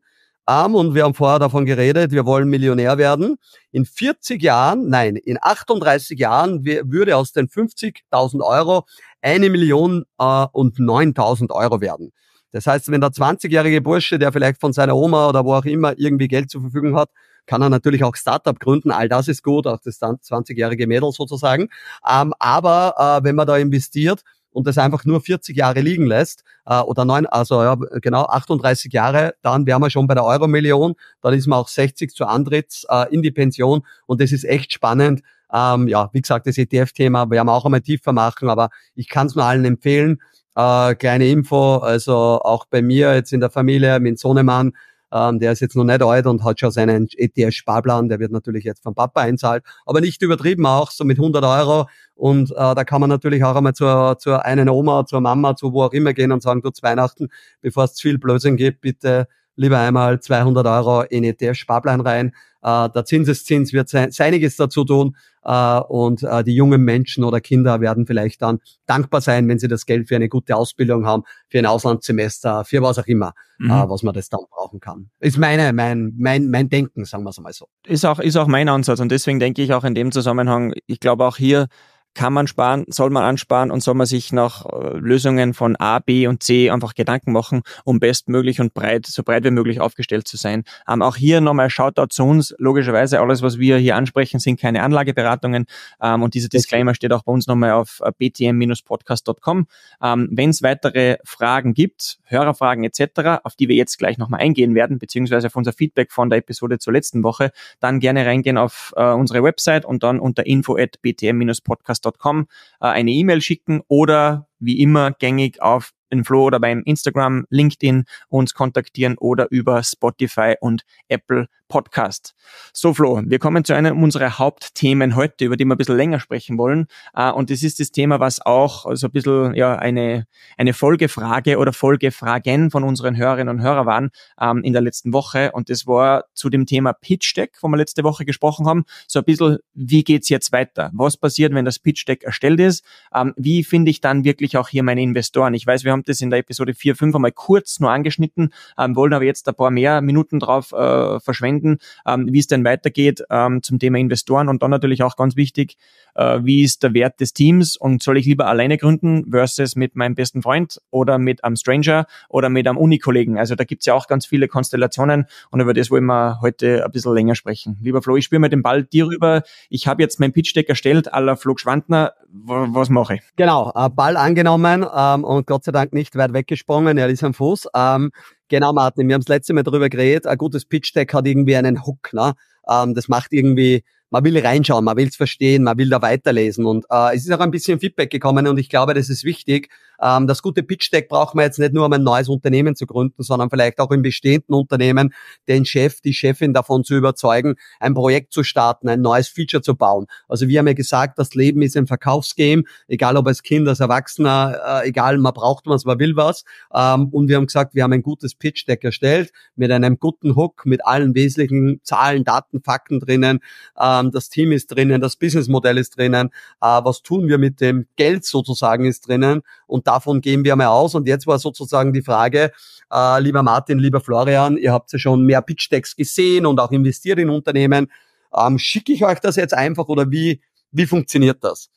[0.51, 3.37] arm und wir haben vorher davon geredet, wir wollen Millionär werden.
[3.71, 8.85] In 40 Jahren, nein, in 38 Jahren würde aus den 50.000 Euro
[9.21, 12.11] eine Million äh, und 9.000 Euro werden.
[12.51, 15.97] Das heißt, wenn der 20-jährige Bursche, der vielleicht von seiner Oma oder wo auch immer
[15.97, 17.09] irgendwie Geld zur Verfügung hat,
[17.45, 18.91] kann er natürlich auch Startup gründen.
[18.91, 21.69] All das ist gut, auch das 20-jährige Mädel sozusagen.
[22.07, 26.43] Ähm, aber äh, wenn man da investiert, und das einfach nur 40 Jahre liegen lässt,
[26.65, 30.95] äh, oder neun, also ja, genau 38 Jahre, dann wären wir schon bei der Euro-Million,
[31.21, 34.73] dann ist man auch 60 zu Antritts äh, in die Pension und das ist echt
[34.73, 35.21] spannend.
[35.53, 39.27] Ähm, ja, wie gesagt, das ETF-Thema werden wir auch einmal tiefer machen, aber ich kann
[39.27, 40.21] es nur allen empfehlen.
[40.55, 44.73] Äh, kleine Info, also auch bei mir jetzt in der Familie mit Sohnemann,
[45.13, 48.63] ähm, der ist jetzt noch nicht alt und hat schon seinen ETF-Sparplan, der wird natürlich
[48.63, 51.87] jetzt vom Papa einzahlt, aber nicht übertrieben auch, so mit 100 Euro
[52.21, 55.73] und äh, da kann man natürlich auch einmal zur, zur einen Oma, zur Mama, zu
[55.73, 57.29] wo auch immer gehen und sagen, du zu Weihnachten,
[57.61, 62.27] bevor es zu viel Blödsinn gibt, bitte lieber einmal 200 Euro in ETF-Sparplan rein.
[62.61, 67.81] Äh, der Zinseszins wird seiniges dazu tun äh, und äh, die jungen Menschen oder Kinder
[67.81, 71.57] werden vielleicht dann dankbar sein, wenn sie das Geld für eine gute Ausbildung haben, für
[71.57, 73.71] ein Auslandssemester, für was auch immer, mhm.
[73.71, 75.09] äh, was man das dann brauchen kann.
[75.19, 77.65] Ist meine, mein, mein, mein Denken, sagen wir es mal so.
[77.87, 80.99] Ist auch, ist auch mein Ansatz und deswegen denke ich auch in dem Zusammenhang, ich
[80.99, 81.67] glaube auch hier,
[82.13, 85.99] kann man sparen, soll man ansparen und soll man sich nach äh, Lösungen von A,
[85.99, 90.27] B und C einfach Gedanken machen, um bestmöglich und breit, so breit wie möglich aufgestellt
[90.27, 90.63] zu sein.
[90.87, 92.53] Ähm, auch hier nochmal Shoutout zu uns.
[92.57, 95.65] Logischerweise, alles, was wir hier ansprechen, sind keine Anlageberatungen
[96.01, 99.67] ähm, und dieser Disclaimer steht auch bei uns nochmal auf äh, btm-podcast.com.
[100.03, 104.75] Ähm, Wenn es weitere Fragen gibt, Hörerfragen etc., auf die wir jetzt gleich nochmal eingehen
[104.75, 108.93] werden, beziehungsweise auf unser Feedback von der Episode zur letzten Woche, dann gerne reingehen auf
[108.97, 112.47] äh, unsere Website und dann unter info at btm-podcast podcast.com
[112.79, 118.05] äh, eine E-Mail schicken oder wie immer gängig auf den Flo oder beim Instagram, LinkedIn
[118.29, 122.35] uns kontaktieren oder über Spotify und Apple Podcast.
[122.73, 126.19] So Flo, wir kommen zu einem unserer Hauptthemen heute, über die wir ein bisschen länger
[126.19, 126.87] sprechen wollen.
[127.15, 131.57] Äh, und das ist das Thema, was auch so ein bisschen ja, eine, eine Folgefrage
[131.57, 135.53] oder Folgefragen von unseren Hörerinnen und Hörern waren ähm, in der letzten Woche.
[135.53, 138.83] Und das war zu dem Thema Pitch Deck, wo wir letzte Woche gesprochen haben.
[139.07, 140.91] So ein bisschen, wie geht's jetzt weiter?
[140.93, 142.83] Was passiert, wenn das Pitch Deck erstellt ist?
[143.15, 145.53] Ähm, wie finde ich dann wirklich auch hier meine Investoren?
[145.53, 148.95] Ich weiß, wir haben das in der Episode 4, 5 einmal kurz nur angeschnitten, ähm,
[148.95, 153.23] wollen aber jetzt ein paar mehr Minuten drauf äh, verschwenden ähm, wie es denn weitergeht
[153.29, 155.77] ähm, zum Thema Investoren und dann natürlich auch ganz wichtig,
[156.15, 159.95] äh, wie ist der Wert des Teams und soll ich lieber alleine gründen versus mit
[159.95, 163.37] meinem besten Freund oder mit einem Stranger oder mit einem Unikollegen.
[163.37, 166.91] Also da gibt's ja auch ganz viele Konstellationen und über das wollen wir heute ein
[166.91, 167.77] bisschen länger sprechen.
[167.81, 169.43] Lieber Flo, ich spiele mir den Ball dir rüber.
[169.69, 172.13] Ich habe jetzt mein Pitch Deck erstellt, aller Flo Schwandner.
[172.33, 173.21] Was mache ich?
[173.35, 177.33] Genau, äh, Ball angenommen ähm, und Gott sei Dank nicht weit weggesprungen, er ist am
[177.33, 177.67] Fuß.
[177.75, 178.11] Ähm,
[178.51, 181.85] Genau, Martin, wir haben das letzte Mal darüber geredet, ein gutes Pitch-Deck hat irgendwie einen
[181.85, 182.11] Hook.
[182.11, 182.33] Ne?
[182.69, 186.65] Ähm, das macht irgendwie man will reinschauen, man will es verstehen, man will da weiterlesen.
[186.65, 189.69] Und äh, es ist auch ein bisschen Feedback gekommen und ich glaube, das ist wichtig.
[190.01, 193.23] Ähm, das gute Pitch-Deck braucht man jetzt nicht nur, um ein neues Unternehmen zu gründen,
[193.23, 195.13] sondern vielleicht auch im bestehenden Unternehmen
[195.47, 199.75] den Chef, die Chefin davon zu überzeugen, ein Projekt zu starten, ein neues Feature zu
[199.75, 200.07] bauen.
[200.27, 203.79] Also wir haben ja gesagt, das Leben ist ein Verkaufsgame, egal ob als Kind, als
[203.79, 206.43] Erwachsener, äh, egal, man braucht was, man will was.
[206.73, 210.65] Ähm, und wir haben gesagt, wir haben ein gutes Pitch-Deck erstellt mit einem guten Hook,
[210.65, 213.39] mit allen wesentlichen Zahlen, Daten, Fakten drinnen.
[213.77, 216.29] Äh, das Team ist drinnen, das Businessmodell ist drinnen,
[216.61, 220.67] äh, was tun wir mit dem Geld sozusagen ist drinnen und davon gehen wir mal
[220.67, 220.95] aus.
[220.95, 222.51] Und jetzt war sozusagen die Frage,
[222.91, 227.19] äh, lieber Martin, lieber Florian, ihr habt ja schon mehr Pitch-Decks gesehen und auch investiert
[227.19, 227.91] in Unternehmen.
[228.35, 231.69] Ähm, schicke ich euch das jetzt einfach oder wie, wie funktioniert das?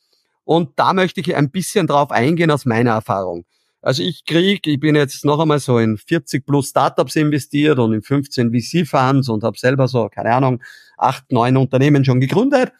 [0.45, 3.45] Und da möchte ich ein bisschen drauf eingehen aus meiner Erfahrung.
[3.85, 7.93] Also ich krieg, ich bin jetzt noch einmal so in 40 plus Startups investiert und
[7.93, 10.63] in 15 VC-Funds und habe selber so, keine Ahnung,
[10.97, 12.71] acht, neun Unternehmen schon gegründet.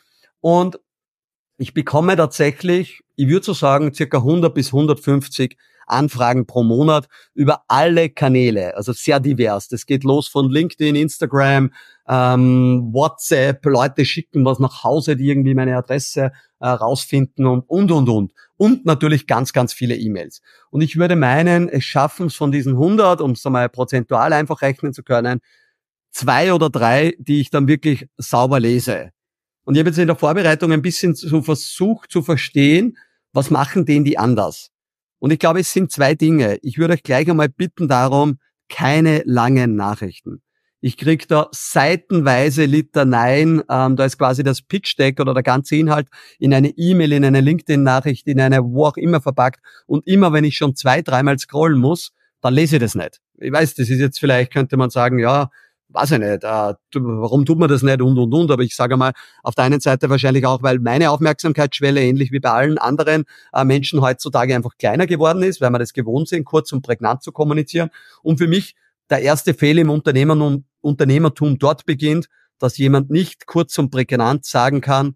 [0.42, 0.80] Und
[1.58, 7.64] ich bekomme tatsächlich, ich würde so sagen, circa 100 bis 150 Anfragen pro Monat über
[7.68, 9.68] alle Kanäle, also sehr divers.
[9.68, 11.72] Das geht los von LinkedIn, Instagram,
[12.08, 17.92] ähm, WhatsApp, Leute schicken was nach Hause, die irgendwie meine Adresse äh, rausfinden und, und,
[17.92, 18.34] und, und.
[18.58, 20.42] Und natürlich ganz, ganz viele E-Mails.
[20.70, 24.62] Und ich würde meinen, es schaffen es von diesen 100, um es einmal prozentual einfach
[24.62, 25.42] rechnen zu können,
[26.16, 29.12] zwei oder drei, die ich dann wirklich sauber lese.
[29.66, 32.98] Und ich habe jetzt in der Vorbereitung ein bisschen so versucht zu verstehen,
[33.34, 34.72] was machen denn die anders?
[35.20, 36.58] Und ich glaube, es sind zwei Dinge.
[36.62, 40.42] Ich würde euch gleich einmal bitten darum, keine langen Nachrichten.
[40.80, 46.08] Ich krieg da seitenweise Litaneien, ähm, da ist quasi das Pitch-Deck oder der ganze Inhalt
[46.38, 49.62] in eine E-Mail, in eine LinkedIn-Nachricht, in eine wo auch immer verpackt.
[49.88, 53.20] Und immer wenn ich schon zwei, dreimal scrollen muss, dann lese ich das nicht.
[53.40, 55.50] Ich weiß, das ist jetzt vielleicht, könnte man sagen, ja,
[55.96, 58.98] weiß ich nicht, äh, warum tut man das nicht und und und, aber ich sage
[58.98, 63.24] mal, auf der einen Seite wahrscheinlich auch, weil meine Aufmerksamkeitsschwelle ähnlich wie bei allen anderen
[63.54, 67.24] äh, Menschen heutzutage einfach kleiner geworden ist, weil wir das gewohnt sind, kurz und prägnant
[67.24, 67.90] zu kommunizieren.
[68.22, 68.76] Und für mich
[69.10, 72.28] der erste Fehler im Unternehmertum dort beginnt,
[72.60, 75.16] dass jemand nicht kurz und prägnant sagen kann,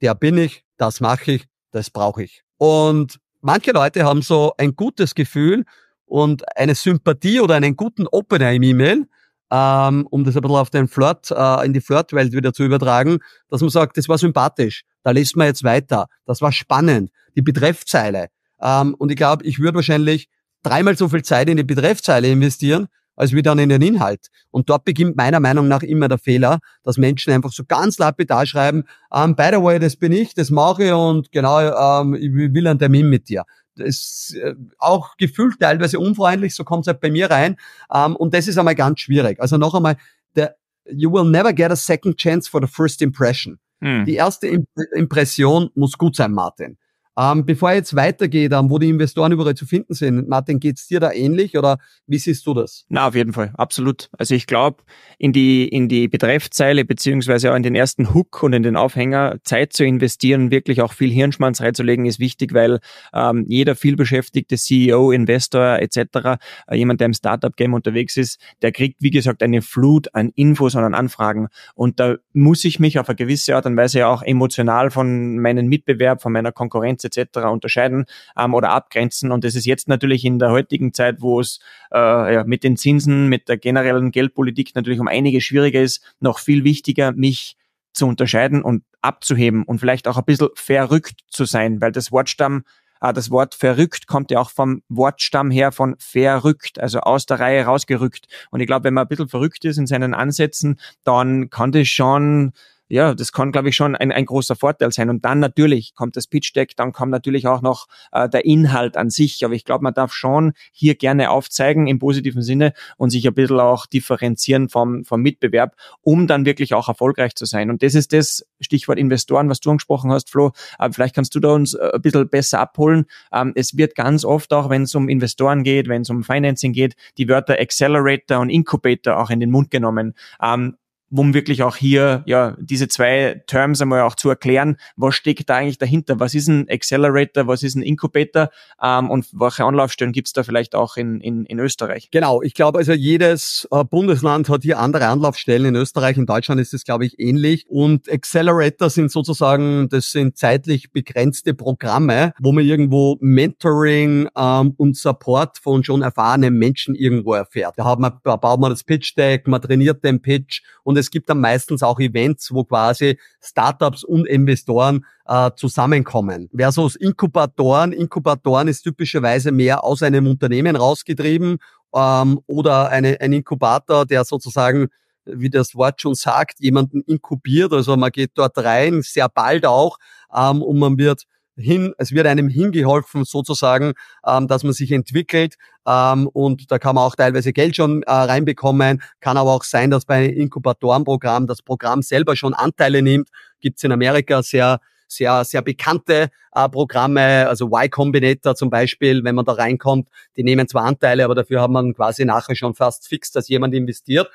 [0.00, 2.42] der bin ich, das mache ich, das brauche ich.
[2.56, 5.64] Und manche Leute haben so ein gutes Gefühl
[6.06, 9.06] und eine Sympathie oder einen guten Opener im E-Mail,
[9.50, 13.18] ähm, um das ein bisschen auf den Flirt, äh, in die Flirtwelt wieder zu übertragen,
[13.48, 17.42] dass man sagt, das war sympathisch, da lest man jetzt weiter, das war spannend, die
[17.42, 18.28] Betreffzeile.
[18.60, 20.28] Ähm, und ich glaube, ich würde wahrscheinlich
[20.62, 24.28] dreimal so viel Zeit in die Betreffzeile investieren, als wie dann in den Inhalt.
[24.50, 28.46] Und dort beginnt meiner Meinung nach immer der Fehler, dass Menschen einfach so ganz lapidar
[28.46, 32.32] schreiben, um, by the way, das bin ich, das mache ich und genau, um, ich
[32.32, 33.44] will einen Termin mit dir.
[33.78, 37.56] Ist äh, auch gefühlt teilweise unfreundlich, so kommt es halt bei mir rein.
[37.88, 39.40] Um, und das ist einmal ganz schwierig.
[39.40, 39.96] Also noch einmal,
[40.36, 40.56] der,
[40.90, 43.58] you will never get a second chance for the first impression.
[43.80, 44.04] Hm.
[44.04, 44.48] Die erste
[44.94, 46.78] Impression muss gut sein, Martin.
[47.18, 50.86] Ähm, bevor ich jetzt weitergehe, dann, wo die Investoren überall zu finden sind, Martin, geht's
[50.86, 52.84] dir da ähnlich oder wie siehst du das?
[52.88, 54.08] Na, auf jeden Fall, absolut.
[54.16, 54.84] Also ich glaube,
[55.18, 59.38] in die, in die Betreffzeile beziehungsweise auch in den ersten Hook und in den Aufhänger
[59.42, 62.78] Zeit zu investieren, wirklich auch viel Hirnschmanz reinzulegen, ist wichtig, weil
[63.12, 69.02] ähm, jeder vielbeschäftigte CEO, Investor etc., äh, jemand, der im Startup-Game unterwegs ist, der kriegt,
[69.02, 71.48] wie gesagt, eine Flut an Infos und an Anfragen.
[71.74, 75.66] Und da muss ich mich auf eine gewisse Art und Weise auch emotional von meinem
[75.66, 77.46] Mitbewerb, von meiner Konkurrenz etc.
[77.50, 79.32] unterscheiden ähm, oder abgrenzen.
[79.32, 81.60] Und das ist jetzt natürlich in der heutigen Zeit, wo es
[81.92, 86.38] äh, ja, mit den Zinsen, mit der generellen Geldpolitik natürlich um einige schwieriger ist, noch
[86.38, 87.56] viel wichtiger, mich
[87.92, 92.64] zu unterscheiden und abzuheben und vielleicht auch ein bisschen verrückt zu sein, weil das Wortstamm
[93.00, 97.40] äh, das Wort verrückt kommt ja auch vom Wortstamm her von verrückt, also aus der
[97.40, 98.26] Reihe rausgerückt.
[98.50, 101.88] Und ich glaube, wenn man ein bisschen verrückt ist in seinen Ansätzen, dann kann das
[101.88, 102.52] schon
[102.88, 105.10] ja, das kann, glaube ich, schon ein, ein großer Vorteil sein.
[105.10, 108.96] Und dann natürlich kommt das Pitch Deck, dann kommt natürlich auch noch äh, der Inhalt
[108.96, 109.44] an sich.
[109.44, 113.34] Aber ich glaube, man darf schon hier gerne aufzeigen im positiven Sinne und sich ein
[113.34, 117.70] bisschen auch differenzieren vom, vom Mitbewerb, um dann wirklich auch erfolgreich zu sein.
[117.70, 120.52] Und das ist das Stichwort Investoren, was du angesprochen hast, Flo.
[120.78, 123.04] Aber vielleicht kannst du da uns äh, ein bisschen besser abholen.
[123.32, 126.72] Ähm, es wird ganz oft auch, wenn es um Investoren geht, wenn es um Financing
[126.72, 130.14] geht, die Wörter Accelerator und Incubator auch in den Mund genommen.
[130.42, 130.76] Ähm,
[131.10, 135.56] um wirklich auch hier ja diese zwei Terms einmal auch zu erklären, was steckt da
[135.56, 136.20] eigentlich dahinter?
[136.20, 138.50] Was ist ein Accelerator, was ist ein Incubator
[138.82, 142.10] ähm, und welche Anlaufstellen gibt's da vielleicht auch in, in, in Österreich?
[142.10, 145.66] Genau, ich glaube also jedes äh, Bundesland hat hier andere Anlaufstellen.
[145.66, 150.36] In Österreich, in Deutschland ist es glaube ich ähnlich und Accelerator sind sozusagen, das sind
[150.36, 157.34] zeitlich begrenzte Programme, wo man irgendwo Mentoring ähm, und Support von schon erfahrenen Menschen irgendwo
[157.34, 157.74] erfährt.
[157.76, 161.10] Da, hat man, da baut man das Pitch Deck, man trainiert den Pitch und es
[161.10, 166.50] gibt dann meistens auch Events, wo quasi Startups und Investoren äh, zusammenkommen.
[166.54, 167.92] Versus Inkubatoren.
[167.92, 171.58] Inkubatoren ist typischerweise mehr aus einem Unternehmen rausgetrieben
[171.94, 174.88] ähm, oder eine, ein Inkubator, der sozusagen
[175.30, 177.72] wie das Wort schon sagt, jemanden inkubiert.
[177.72, 179.98] Also man geht dort rein, sehr bald auch,
[180.34, 181.24] ähm, und man wird
[181.58, 183.92] hin, es wird einem hingeholfen sozusagen,
[184.26, 188.10] ähm, dass man sich entwickelt ähm, und da kann man auch teilweise Geld schon äh,
[188.12, 189.02] reinbekommen.
[189.20, 193.28] Kann aber auch sein, dass bei Inkubatorenprogramm das Programm selber schon Anteile nimmt.
[193.60, 199.24] Gibt es in Amerika sehr sehr, sehr bekannte äh, Programme, also Y Combinator zum Beispiel,
[199.24, 202.74] wenn man da reinkommt, die nehmen zwar Anteile, aber dafür hat man quasi nachher schon
[202.74, 204.30] fast fix, dass jemand investiert.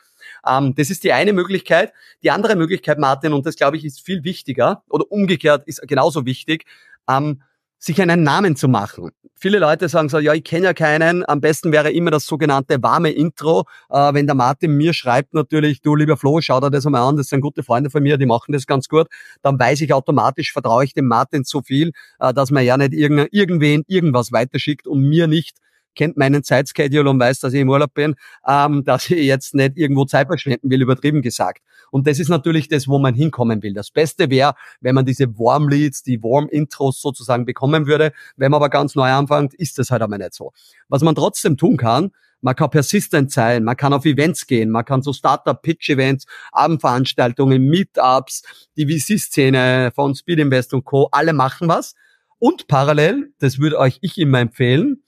[0.48, 1.94] Ähm, das ist die eine Möglichkeit.
[2.24, 6.26] Die andere Möglichkeit, Martin, und das glaube ich ist viel wichtiger oder umgekehrt ist genauso
[6.26, 6.66] wichtig,
[7.10, 7.42] ähm,
[7.84, 9.12] sich einen Namen zu machen.
[9.36, 11.28] Viele Leute sagen so, ja, ich kenne ja keinen.
[11.28, 13.66] Am besten wäre immer das sogenannte warme Intro.
[13.90, 17.18] Äh, wenn der Martin mir schreibt natürlich, du lieber Flo, schau dir das einmal an,
[17.18, 19.08] das sind gute Freunde von mir, die machen das ganz gut,
[19.42, 22.94] dann weiß ich automatisch, vertraue ich dem Martin so viel, äh, dass man ja nicht
[22.94, 25.58] irgendwen irgendwas weiterschickt und mir nicht
[25.96, 28.16] kennt meinen Zeitschedule und weiß, dass ich im Urlaub bin,
[28.48, 31.62] ähm, dass ich jetzt nicht irgendwo Zeit verschwenden will, übertrieben gesagt.
[31.92, 33.74] Und das ist natürlich das, wo man hinkommen will.
[33.74, 38.14] Das Beste wäre, wenn man diese Warm Leads, die Warm Intros sozusagen bekommen würde.
[38.36, 40.52] Wenn man aber ganz neu anfängt, ist das halt aber nicht so.
[40.90, 42.12] Was man trotzdem tun kann,
[42.44, 48.44] man kann persistent sein, man kann auf Events gehen, man kann so Startup-Pitch-Events, Abendveranstaltungen, Meetups,
[48.76, 51.96] die VC-Szene von Speed Invest und Co., alle machen was.
[52.40, 55.04] Und parallel, das würde euch ich immer empfehlen,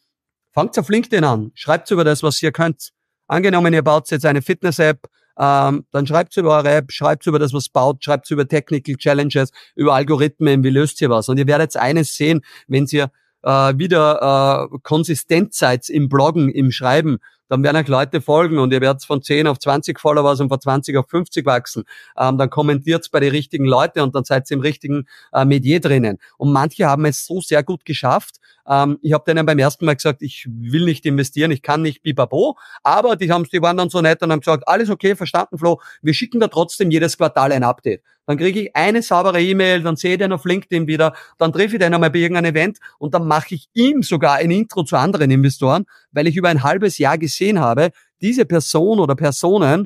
[0.55, 2.91] Fangt auf LinkedIn an, schreibt über das, was ihr könnt.
[3.27, 5.01] Angenommen, ihr baut jetzt eine Fitness-App,
[5.37, 9.51] ähm, dann schreibt über eure App, schreibt über das, was baut, schreibt über Technical Challenges,
[9.75, 11.27] über Algorithmen, wie löst ihr was.
[11.27, 12.39] Und ihr werdet eines sehen,
[12.69, 13.11] wenn ihr
[13.43, 18.73] äh, wieder äh, konsistent seid im Bloggen, im Schreiben, dann werden euch Leute folgen und
[18.73, 21.83] ihr werdet von 10 auf 20 Followers und von 20 auf 50 wachsen.
[22.17, 25.79] Ähm, dann kommentiert bei den richtigen Leuten und dann seid ihr im richtigen äh, Medier
[25.79, 26.17] drinnen.
[26.37, 29.95] Und manche haben es so sehr gut geschafft, ähm, ich habe denen beim ersten Mal
[29.95, 33.89] gesagt, ich will nicht investieren, ich kann nicht bibabo, aber die, haben, die waren dann
[33.89, 37.51] so nett und haben gesagt, alles okay, verstanden Flo, wir schicken da trotzdem jedes Quartal
[37.51, 38.01] ein Update.
[38.25, 41.75] Dann kriege ich eine saubere E-Mail, dann sehe ich den auf LinkedIn wieder, dann treffe
[41.75, 44.95] ich den einmal bei irgendeinem Event und dann mache ich ihm sogar ein Intro zu
[44.97, 49.85] anderen Investoren, weil ich über ein halbes Jahr gesehen habe, diese Person oder Personen,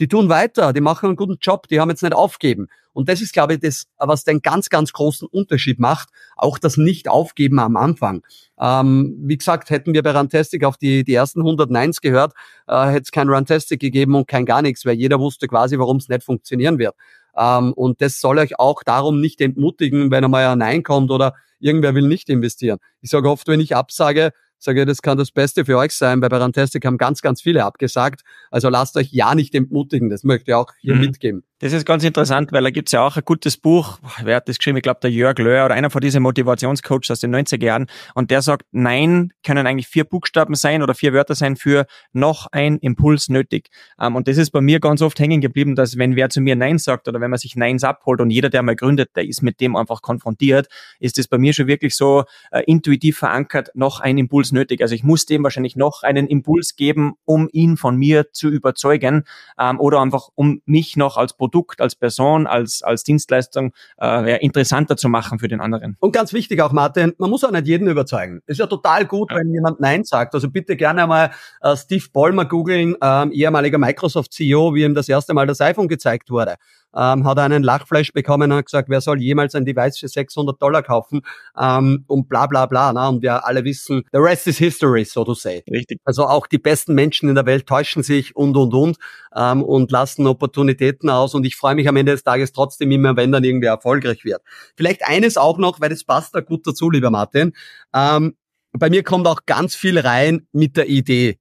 [0.00, 2.68] die tun weiter, die machen einen guten Job, die haben jetzt nicht aufgeben.
[2.92, 6.08] Und das ist, glaube ich, das, was den ganz, ganz großen Unterschied macht.
[6.36, 8.22] Auch das Nicht-Aufgeben am Anfang.
[8.58, 12.32] Ähm, wie gesagt, hätten wir bei Runtastic auf die, die ersten 100 Neins gehört,
[12.68, 15.98] äh, hätte es kein Runtastic gegeben und kein gar nichts, weil jeder wusste quasi, warum
[15.98, 16.94] es nicht funktionieren wird.
[17.36, 21.34] Ähm, und das soll euch auch darum nicht entmutigen, wenn einmal ein Nein kommt oder
[21.58, 22.78] irgendwer will nicht investieren.
[23.00, 24.32] Ich sage oft, wenn ich absage,
[24.64, 26.20] sage, das kann das Beste für euch sein.
[26.20, 28.22] Bei Barantastic haben ganz, ganz viele abgesagt.
[28.50, 30.10] Also lasst euch ja nicht entmutigen.
[30.10, 31.00] Das möchte ich auch hier mhm.
[31.02, 31.44] mitgeben.
[31.60, 34.58] Das ist ganz interessant, weil da gibt's ja auch ein gutes Buch, wer hat das
[34.58, 34.76] geschrieben?
[34.76, 37.86] Ich glaube, der Jörg Löhr oder einer von diesen Motivationscoaches aus den 90er Jahren.
[38.14, 42.48] Und der sagt, Nein können eigentlich vier Buchstaben sein oder vier Wörter sein für noch
[42.52, 43.70] ein Impuls nötig.
[43.98, 46.54] Ähm, und das ist bei mir ganz oft hängen geblieben, dass wenn wer zu mir
[46.54, 49.42] Nein sagt oder wenn man sich Neins abholt und jeder, der mal gründet, der ist
[49.42, 50.66] mit dem einfach konfrontiert,
[50.98, 54.80] ist das bei mir schon wirklich so äh, intuitiv verankert, noch ein Impuls nötig.
[54.80, 59.24] Also ich muss dem wahrscheinlich noch einen Impuls geben, um ihn von mir zu überzeugen
[59.58, 64.96] ähm, oder einfach um mich noch als Produkt als Person, als, als Dienstleistung äh, interessanter
[64.96, 65.96] zu machen für den anderen.
[66.00, 68.40] Und ganz wichtig auch, Martin, man muss auch nicht jeden überzeugen.
[68.46, 69.36] Ist ja total gut, ja.
[69.36, 70.34] wenn jemand Nein sagt.
[70.34, 75.34] Also bitte gerne mal äh, Steve Ballmer googeln, ähm, ehemaliger Microsoft-CEO, wie ihm das erste
[75.34, 76.54] Mal das iPhone gezeigt wurde
[76.96, 80.60] ähm, hat einen Lachfleisch bekommen und hat gesagt, wer soll jemals ein Device für 600
[80.60, 81.22] Dollar kaufen
[81.58, 82.92] ähm, und bla bla bla.
[82.92, 83.08] Na?
[83.08, 85.62] Und wir alle wissen, the rest is history, so to say.
[85.70, 86.00] Richtig.
[86.04, 88.96] Also auch die besten Menschen in der Welt täuschen sich und und und
[89.34, 93.16] ähm, und lassen Opportunitäten aus und ich freue mich am Ende des Tages trotzdem immer,
[93.16, 94.42] wenn dann irgendwie erfolgreich wird.
[94.76, 97.52] Vielleicht eines auch noch, weil das passt da gut dazu, lieber Martin.
[97.94, 98.36] Ähm,
[98.72, 101.38] bei mir kommt auch ganz viel rein mit der Idee.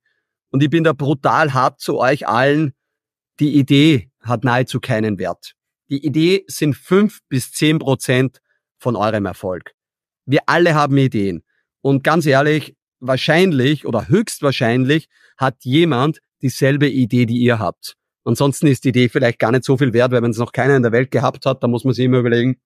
[0.52, 2.74] Und ich bin da brutal hart zu euch allen.
[3.40, 5.54] Die Idee hat nahezu keinen Wert.
[5.90, 8.42] Die Idee sind fünf bis zehn Prozent
[8.78, 9.72] von eurem Erfolg.
[10.26, 11.44] Wir alle haben Ideen.
[11.82, 17.96] Und ganz ehrlich, wahrscheinlich oder höchstwahrscheinlich hat jemand dieselbe Idee, die ihr habt.
[18.24, 20.76] Ansonsten ist die Idee vielleicht gar nicht so viel wert, weil wenn es noch keiner
[20.76, 22.62] in der Welt gehabt hat, dann muss man sich immer überlegen,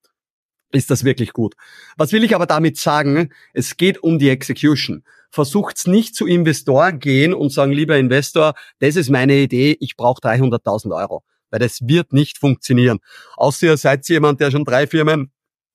[0.72, 1.56] ist das wirklich gut.
[1.96, 3.32] Was will ich aber damit sagen?
[3.54, 5.04] Es geht um die Execution.
[5.30, 10.22] Versucht's nicht zu Investoren gehen und sagen, lieber Investor, das ist meine Idee, ich brauche
[10.22, 13.00] 300.000 Euro weil das wird nicht funktionieren.
[13.36, 15.32] Außer ihr seid jemand, der schon drei Firmen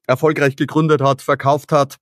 [0.06, 1.96] erfolgreich gegründet hat, verkauft hat,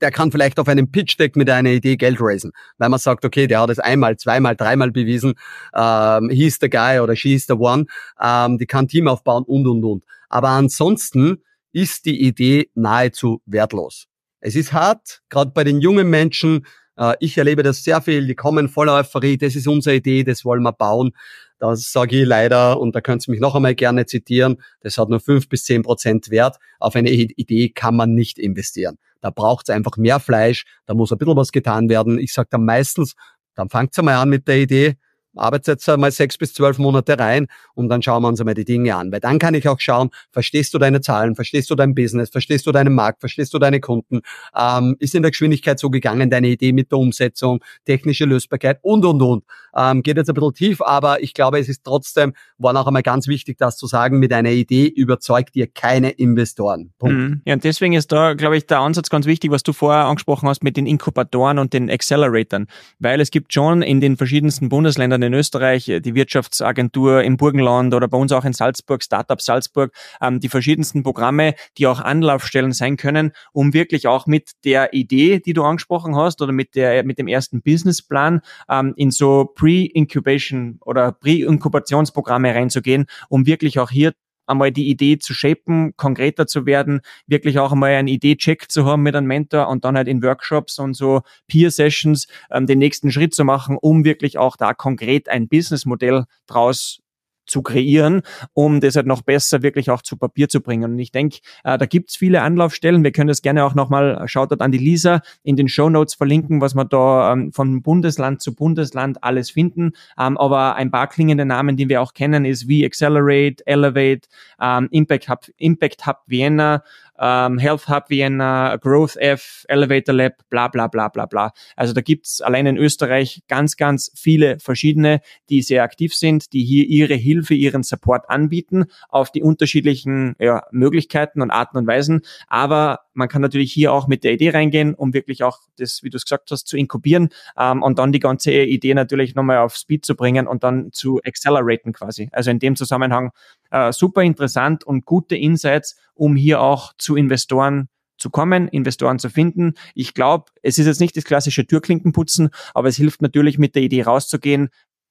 [0.00, 3.24] der kann vielleicht auf einem Pitch Deck mit einer Idee Geld raisen, weil man sagt,
[3.24, 5.34] okay, der hat es einmal, zweimal, dreimal bewiesen,
[5.74, 7.86] ähm, he is the guy oder she is the one,
[8.20, 10.04] ähm, die kann Team aufbauen und, und, und.
[10.28, 11.42] Aber ansonsten
[11.78, 14.06] ist die Idee nahezu wertlos.
[14.40, 18.34] Es ist hart, gerade bei den jungen Menschen, äh, ich erlebe das sehr viel, die
[18.34, 21.12] kommen voller Euphorie, das ist unsere Idee, das wollen wir bauen.
[21.60, 25.08] Das sage ich leider, und da könnt ihr mich noch einmal gerne zitieren, das hat
[25.08, 26.56] nur fünf bis zehn Prozent Wert.
[26.78, 28.96] Auf eine Idee kann man nicht investieren.
[29.20, 32.18] Da braucht es einfach mehr Fleisch, da muss ein bisschen was getan werden.
[32.18, 33.14] Ich sage dann meistens,
[33.54, 34.96] dann fangt mal an mit der Idee,
[35.38, 38.64] arbeite jetzt einmal sechs bis zwölf Monate rein und dann schauen wir uns einmal die
[38.64, 39.12] Dinge an.
[39.12, 42.66] Weil dann kann ich auch schauen, verstehst du deine Zahlen, verstehst du dein Business, verstehst
[42.66, 44.20] du deinen Markt, verstehst du deine Kunden,
[44.56, 49.04] ähm, ist in der Geschwindigkeit so gegangen, deine Idee mit der Umsetzung, technische Lösbarkeit und,
[49.04, 49.44] und, und.
[49.76, 53.02] Ähm, geht jetzt ein bisschen tief, aber ich glaube, es ist trotzdem, war noch einmal
[53.02, 56.92] ganz wichtig, das zu sagen, mit einer Idee überzeugt ihr keine Investoren.
[56.98, 57.16] Punkt.
[57.16, 57.42] Mhm.
[57.44, 60.48] Ja, und deswegen ist da, glaube ich, der Ansatz ganz wichtig, was du vorher angesprochen
[60.48, 62.66] hast mit den Inkubatoren und den Acceleratoren,
[62.98, 68.08] weil es gibt schon in den verschiedensten Bundesländern in Österreich, die Wirtschaftsagentur im Burgenland oder
[68.08, 72.96] bei uns auch in Salzburg, Startup Salzburg, ähm, die verschiedensten Programme, die auch Anlaufstellen sein
[72.96, 77.18] können, um wirklich auch mit der Idee, die du angesprochen hast, oder mit der mit
[77.18, 84.12] dem ersten Businessplan ähm, in so Pre-Incubation oder Pre-Inkubationsprogramme reinzugehen, um wirklich auch hier
[84.48, 89.02] einmal die Idee zu shapen, konkreter zu werden, wirklich auch einmal einen Idee-Check zu haben
[89.02, 93.34] mit einem Mentor und dann halt in Workshops und so Peer-Sessions ähm, den nächsten Schritt
[93.34, 97.00] zu machen, um wirklich auch da konkret ein Businessmodell draus
[97.48, 100.92] zu kreieren, um das halt noch besser wirklich auch zu Papier zu bringen.
[100.92, 103.02] Und ich denke, äh, da gibt's viele Anlaufstellen.
[103.02, 106.14] Wir können das gerne auch nochmal, schaut dort an die Lisa, in den Show Notes
[106.14, 109.92] verlinken, was wir da ähm, von Bundesland zu Bundesland alles finden.
[110.18, 114.28] Ähm, aber ein paar klingende Namen, die wir auch kennen, ist wie Accelerate, Elevate,
[114.60, 116.82] ähm, Impact Hub, Impact Hub Vienna,
[117.20, 121.52] ähm, Health Hub Vienna, Growth F, Elevator Lab, bla bla bla bla bla.
[121.76, 126.64] Also da gibt's allein in Österreich ganz, ganz viele verschiedene, die sehr aktiv sind, die
[126.64, 132.22] hier ihre Hilfe, ihren Support anbieten auf die unterschiedlichen ja, Möglichkeiten und Arten und Weisen.
[132.48, 136.08] Aber man kann natürlich hier auch mit der Idee reingehen, um wirklich auch das, wie
[136.08, 139.76] du es gesagt hast, zu inkubieren ähm, und dann die ganze Idee natürlich nochmal auf
[139.76, 142.28] Speed zu bringen und dann zu acceleraten quasi.
[142.32, 143.32] Also in dem Zusammenhang
[143.70, 147.88] äh, super interessant und gute Insights, um hier auch zu Investoren
[148.18, 149.74] zu kommen, Investoren zu finden.
[149.94, 153.82] Ich glaube, es ist jetzt nicht das klassische Türklinkenputzen, aber es hilft natürlich mit der
[153.82, 154.70] Idee rauszugehen,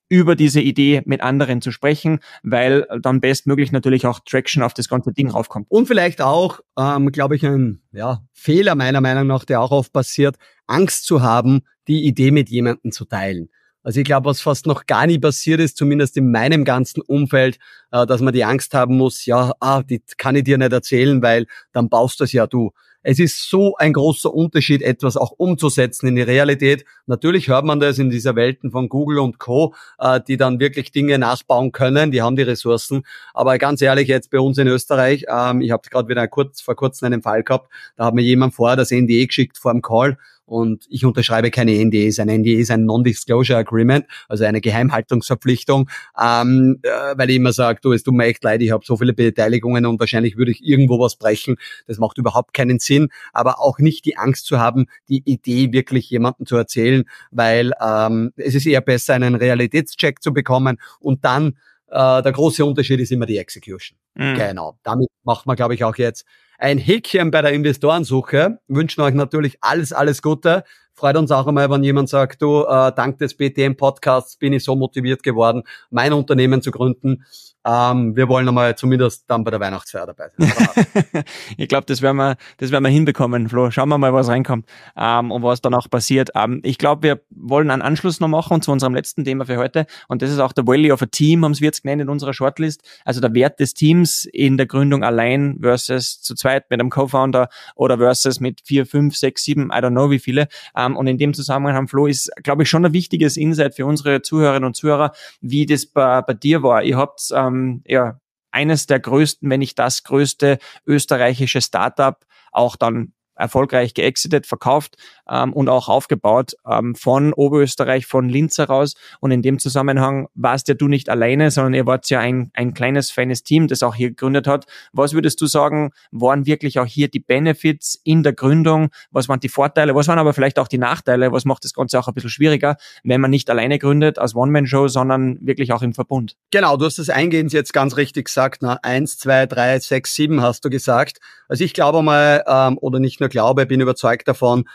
[0.10, 4.90] über diese Idee mit anderen zu sprechen, weil dann bestmöglich natürlich auch Traction auf das
[4.90, 5.68] ganze Ding raufkommt.
[5.70, 9.92] Und vielleicht auch, ähm, glaube ich, ein ja, Fehler meiner Meinung nach, der auch oft
[9.92, 13.50] passiert, Angst zu haben, die Idee mit jemandem zu teilen.
[13.84, 17.58] Also ich glaube, was fast noch gar nie passiert ist, zumindest in meinem ganzen Umfeld,
[17.92, 21.22] äh, dass man die Angst haben muss, ja, ah, die kann ich dir nicht erzählen,
[21.22, 22.72] weil dann baust das ja du.
[23.10, 26.84] Es ist so ein großer Unterschied, etwas auch umzusetzen in die Realität.
[27.06, 30.92] Natürlich hört man das in dieser Welten von Google und Co., äh, die dann wirklich
[30.92, 33.04] Dinge nachbauen können, die haben die Ressourcen.
[33.34, 36.76] Aber ganz ehrlich, jetzt bei uns in Österreich, ähm, ich habe gerade wieder kurz, vor
[36.76, 40.18] kurzem einen Fall gehabt, da hat mir jemand vorher das NDE geschickt vor dem Call
[40.48, 42.20] und ich unterschreibe keine NDAs.
[42.20, 45.90] Ein NDA ist ein Non-Disclosure Agreement, also eine Geheimhaltungsverpflichtung,
[46.20, 48.98] ähm, äh, weil ich immer sage, du, es tut mir echt leid, ich habe so
[48.98, 51.58] viele Beteiligungen und wahrscheinlich würde ich irgendwo was brechen.
[51.86, 56.10] Das macht überhaupt keinen Sinn, aber auch nicht die Angst zu haben, die Idee wirklich
[56.10, 61.58] jemandem zu erzählen, weil ähm, es ist eher besser, einen Realitätscheck zu bekommen und dann
[61.90, 63.98] äh, der große Unterschied ist immer die Execution.
[64.16, 64.36] Mhm.
[64.36, 64.78] Genau.
[64.84, 66.26] Damit macht man, glaube ich, auch jetzt
[66.58, 68.60] ein Häkchen bei der Investorensuche.
[68.68, 70.64] Wünschen euch natürlich alles, alles Gute.
[70.94, 74.76] Freut uns auch einmal, wenn jemand sagt, du, äh, dank des BTM-Podcasts bin ich so
[74.76, 77.24] motiviert geworden, mein Unternehmen zu gründen.
[77.66, 81.24] Ähm, wir wollen einmal zumindest dann bei der Weihnachtsfeier dabei sein.
[81.58, 83.72] ich glaube, das werden wir, das werden wir hinbekommen, Flo.
[83.72, 86.30] Schauen wir mal, was reinkommt ähm, und was dann auch passiert.
[86.34, 89.86] Ähm, ich glaube, wir wollen einen Anschluss noch machen zu unserem letzten Thema für heute.
[90.08, 92.34] Und das ist auch der Value of a Team, haben wir jetzt genannt in unserer
[92.34, 92.82] Shortlist.
[93.04, 97.50] Also der Wert des Teams in der Gründung allein versus zu zweit mit einem Co-Founder
[97.76, 100.48] oder versus mit vier, fünf, sechs, sieben, I don't know wie viele.
[100.76, 104.22] Ähm, und in dem Zusammenhang, Flo, ist, glaube ich, schon ein wichtiges Insight für unsere
[104.22, 106.84] Zuhörerinnen und Zuhörer, wie das bei, bei dir war.
[106.84, 108.20] Ihr habt ähm, ähm, ja,
[108.52, 114.98] eines der größten, wenn nicht das größte österreichische Startup auch dann erfolgreich geexitet, verkauft
[115.30, 118.96] ähm, und auch aufgebaut ähm, von Oberösterreich, von Linz heraus.
[119.20, 122.74] Und in dem Zusammenhang warst ja du nicht alleine, sondern ihr wart ja ein, ein
[122.74, 124.66] kleines, feines Team, das auch hier gegründet hat.
[124.94, 128.90] Was würdest du sagen, waren wirklich auch hier die Benefits in der Gründung?
[129.12, 129.96] Was waren die Vorteile?
[129.96, 131.32] Was waren aber vielleicht auch die Nachteile?
[131.32, 134.88] Was macht das Ganze auch ein bisschen schwieriger, wenn man nicht alleine gründet als One-Man-Show,
[134.88, 136.36] sondern wirklich auch im Verbund?
[136.52, 138.62] Genau, du hast das eingehend jetzt ganz richtig gesagt.
[138.62, 141.20] Na, eins, zwei, drei, sechs, sieben hast du gesagt.
[141.50, 144.66] Also ich glaube mal, ähm, oder nicht nur nur glaube, bin überzeugt davon,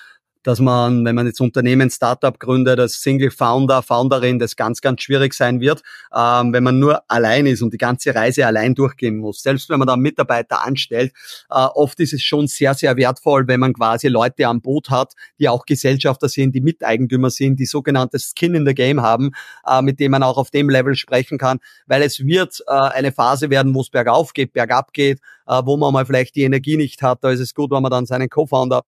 [0.42, 5.02] dass man, wenn man jetzt Unternehmen, Startup gründet, als Single Founder, Founderin, das ganz, ganz
[5.02, 5.82] schwierig sein wird,
[6.14, 9.42] ähm, wenn man nur allein ist und die ganze Reise allein durchgehen muss.
[9.42, 11.12] Selbst wenn man da Mitarbeiter anstellt,
[11.50, 15.12] äh, oft ist es schon sehr, sehr wertvoll, wenn man quasi Leute am Boot hat,
[15.38, 19.30] die auch Gesellschafter sind, die Miteigentümer sind, die sogenannte Skin in the Game haben,
[19.66, 23.12] äh, mit dem man auch auf dem Level sprechen kann, weil es wird äh, eine
[23.12, 26.76] Phase werden, wo es bergauf geht, bergab geht, äh, wo man mal vielleicht die Energie
[26.76, 27.22] nicht hat.
[27.22, 28.82] Da ist es gut, wenn man dann seinen Co-Founder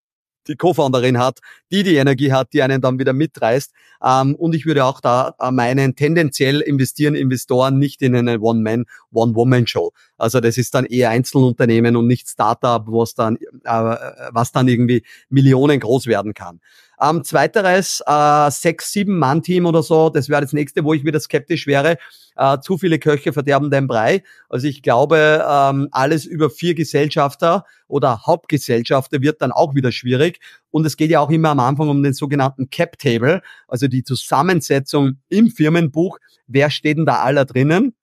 [0.49, 1.41] die Co-Founderin hat,
[1.71, 3.73] die die Energie hat, die einen dann wieder mitreißt.
[4.05, 8.85] Ähm, und ich würde auch da äh, meinen, tendenziell investieren Investoren nicht in eine One-Man,
[9.13, 9.93] One-Woman-Show.
[10.19, 13.97] Also das ist dann eher Einzelunternehmen und nicht Startup, was dann, äh,
[14.31, 16.61] was dann irgendwie Millionen groß werden kann.
[17.01, 21.21] Ähm, zweiteres, äh, sechs, sieben Mann-Team oder so, das wäre das nächste, wo ich wieder
[21.21, 21.99] skeptisch wäre.
[22.37, 24.23] Äh, zu viele Köche verderben den Brei.
[24.49, 30.41] Also ich glaube, ähm, alles über vier Gesellschafter oder Hauptgesellschafter wird dann auch wieder schwierig.
[30.71, 34.03] Und es geht ja auch immer am Anfang um den sogenannten Cap Table, also die
[34.03, 36.19] Zusammensetzung im Firmenbuch.
[36.47, 37.95] Wer steht denn da aller drinnen?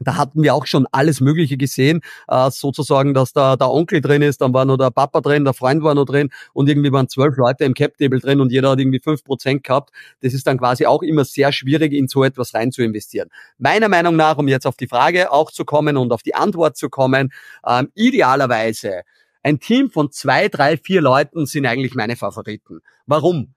[0.00, 4.22] Da hatten wir auch schon alles Mögliche gesehen, äh, sozusagen, dass da der Onkel drin
[4.22, 7.08] ist, dann war nur der Papa drin, der Freund war noch drin und irgendwie waren
[7.08, 9.90] zwölf Leute im Cap-Table drin und jeder hat irgendwie fünf Prozent gehabt.
[10.20, 13.28] Das ist dann quasi auch immer sehr schwierig, in so etwas rein zu investieren.
[13.58, 16.76] Meiner Meinung nach, um jetzt auf die Frage auch zu kommen und auf die Antwort
[16.76, 17.32] zu kommen,
[17.66, 19.02] ähm, idealerweise
[19.42, 22.80] ein Team von zwei, drei, vier Leuten sind eigentlich meine Favoriten.
[23.06, 23.54] Warum?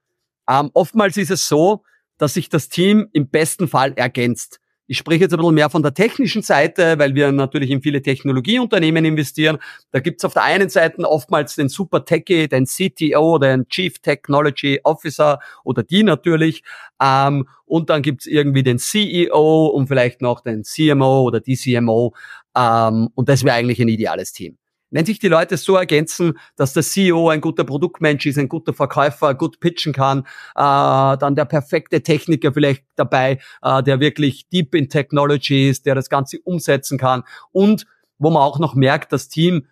[0.47, 1.83] Ähm, oftmals ist es so,
[2.17, 4.59] dass sich das Team im besten Fall ergänzt.
[4.91, 8.01] Ich spreche jetzt ein bisschen mehr von der technischen Seite, weil wir natürlich in viele
[8.01, 9.57] Technologieunternehmen investieren.
[9.91, 14.81] Da gibt's auf der einen Seite oftmals den Super Techie, den CTO, den Chief Technology
[14.83, 16.63] Officer oder die natürlich.
[17.01, 22.13] Ähm, und dann gibt's irgendwie den CEO und vielleicht noch den CMO oder die CMO.
[22.53, 24.57] Ähm, und das wäre eigentlich ein ideales Team.
[24.91, 28.73] Wenn sich die Leute so ergänzen, dass der CEO ein guter Produktmensch ist, ein guter
[28.73, 30.19] Verkäufer, gut pitchen kann,
[30.55, 35.95] äh, dann der perfekte Techniker vielleicht dabei, äh, der wirklich deep in Technology ist, der
[35.95, 37.23] das Ganze umsetzen kann.
[37.51, 37.85] Und
[38.19, 39.65] wo man auch noch merkt, das Team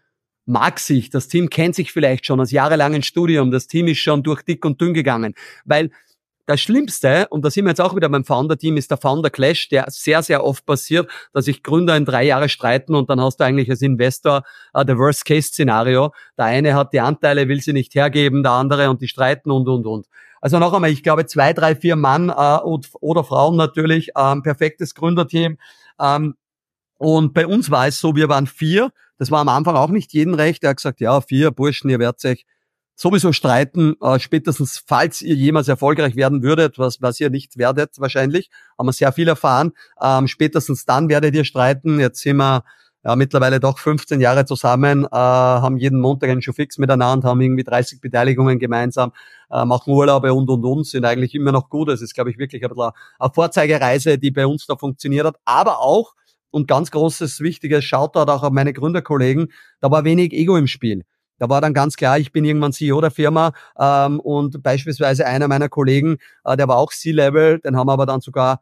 [0.45, 4.23] mag sich, das Team kennt sich vielleicht schon aus jahrelangen Studium, das Team ist schon
[4.23, 5.91] durch dick und dünn gegangen, weil
[6.49, 9.85] das Schlimmste, und da sind wir jetzt auch wieder beim Founder-Team, ist der Founder-Clash, der
[9.89, 13.43] sehr, sehr oft passiert, dass sich Gründer in drei Jahre streiten und dann hast du
[13.43, 14.41] eigentlich als Investor
[14.75, 16.11] uh, der Worst-Case-Szenario.
[16.39, 19.67] Der eine hat die Anteile, will sie nicht hergeben, der andere und die streiten und,
[19.67, 20.07] und, und.
[20.41, 22.57] Also noch einmal, ich glaube zwei, drei, vier Mann äh,
[22.99, 25.59] oder Frauen natürlich, ähm, perfektes Gründerteam.
[26.01, 26.33] Ähm,
[26.97, 28.89] und bei uns war es so, wir waren vier.
[29.19, 30.63] Das war am Anfang auch nicht jeden recht.
[30.63, 32.45] Er hat gesagt, ja, vier Burschen, ihr werdet euch
[32.99, 37.97] sowieso streiten, äh, spätestens falls ihr jemals erfolgreich werden würdet, was, was ihr nicht werdet
[37.97, 39.71] wahrscheinlich, haben wir sehr viel erfahren,
[40.01, 42.01] ähm, spätestens dann werdet ihr streiten.
[42.01, 42.65] Jetzt sind wir
[43.05, 47.39] ja, mittlerweile doch 15 Jahre zusammen, äh, haben jeden Montag einen Schuh fix miteinander, haben
[47.39, 49.13] irgendwie 30 Beteiligungen gemeinsam,
[49.49, 51.87] äh, machen Urlaube und und und, sind eigentlich immer noch gut.
[51.87, 55.37] Es ist, glaube ich, wirklich ein bisschen eine Vorzeigereise, die bei uns da funktioniert hat,
[55.45, 56.15] aber auch,
[56.51, 61.05] und ganz großes, wichtiges Shoutout auch an meine Gründerkollegen, da war wenig Ego im Spiel.
[61.39, 65.47] Da war dann ganz klar, ich bin irgendwann CEO der Firma ähm, und beispielsweise einer
[65.47, 68.59] meiner Kollegen, äh, der war auch C-Level, den haben wir aber dann sogar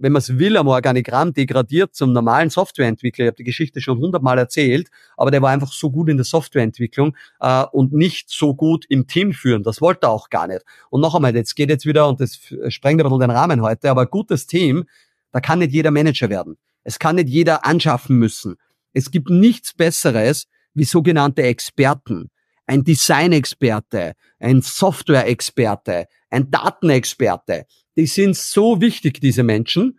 [0.00, 3.26] wenn man es will, am Organigramm degradiert zum normalen Softwareentwickler.
[3.26, 6.24] Ich habe die Geschichte schon hundertmal erzählt, aber der war einfach so gut in der
[6.24, 9.62] Softwareentwicklung äh, und nicht so gut im Team führen.
[9.62, 10.62] Das wollte er auch gar nicht.
[10.88, 13.90] Und noch einmal, jetzt geht jetzt wieder, und das sprengt ein bisschen den Rahmen heute,
[13.90, 14.84] aber gutes Team,
[15.32, 16.56] da kann nicht jeder Manager werden.
[16.82, 18.56] Es kann nicht jeder anschaffen müssen.
[18.94, 22.30] Es gibt nichts Besseres wie sogenannte Experten.
[22.66, 27.66] Ein Design-Experte, ein Software-Experte, ein Datenexperte
[27.96, 29.98] die sind so wichtig, diese Menschen.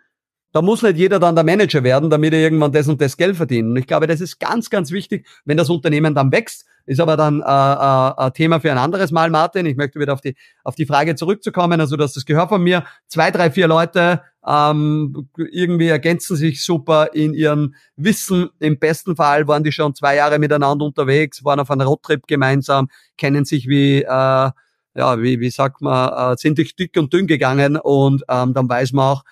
[0.52, 3.38] Da muss nicht jeder dann der Manager werden, damit er irgendwann das und das Geld
[3.38, 3.70] verdient.
[3.70, 6.66] Und ich glaube, das ist ganz, ganz wichtig, wenn das Unternehmen dann wächst.
[6.86, 9.66] Ist aber dann äh, äh, Thema für ein anderes Mal, Martin.
[9.66, 11.80] Ich möchte wieder auf die, auf die Frage zurückzukommen.
[11.80, 12.84] Also, dass das gehört von mir.
[13.08, 18.50] Zwei, drei, vier Leute ähm, irgendwie ergänzen sich super in ihrem Wissen.
[18.60, 22.90] Im besten Fall waren die schon zwei Jahre miteinander unterwegs, waren auf einem Roadtrip gemeinsam,
[23.18, 24.50] kennen sich wie äh,
[24.94, 28.68] ja, wie, wie sagt man, äh, sind durch dick und dünn gegangen und ähm, dann
[28.68, 29.24] weiß man auch,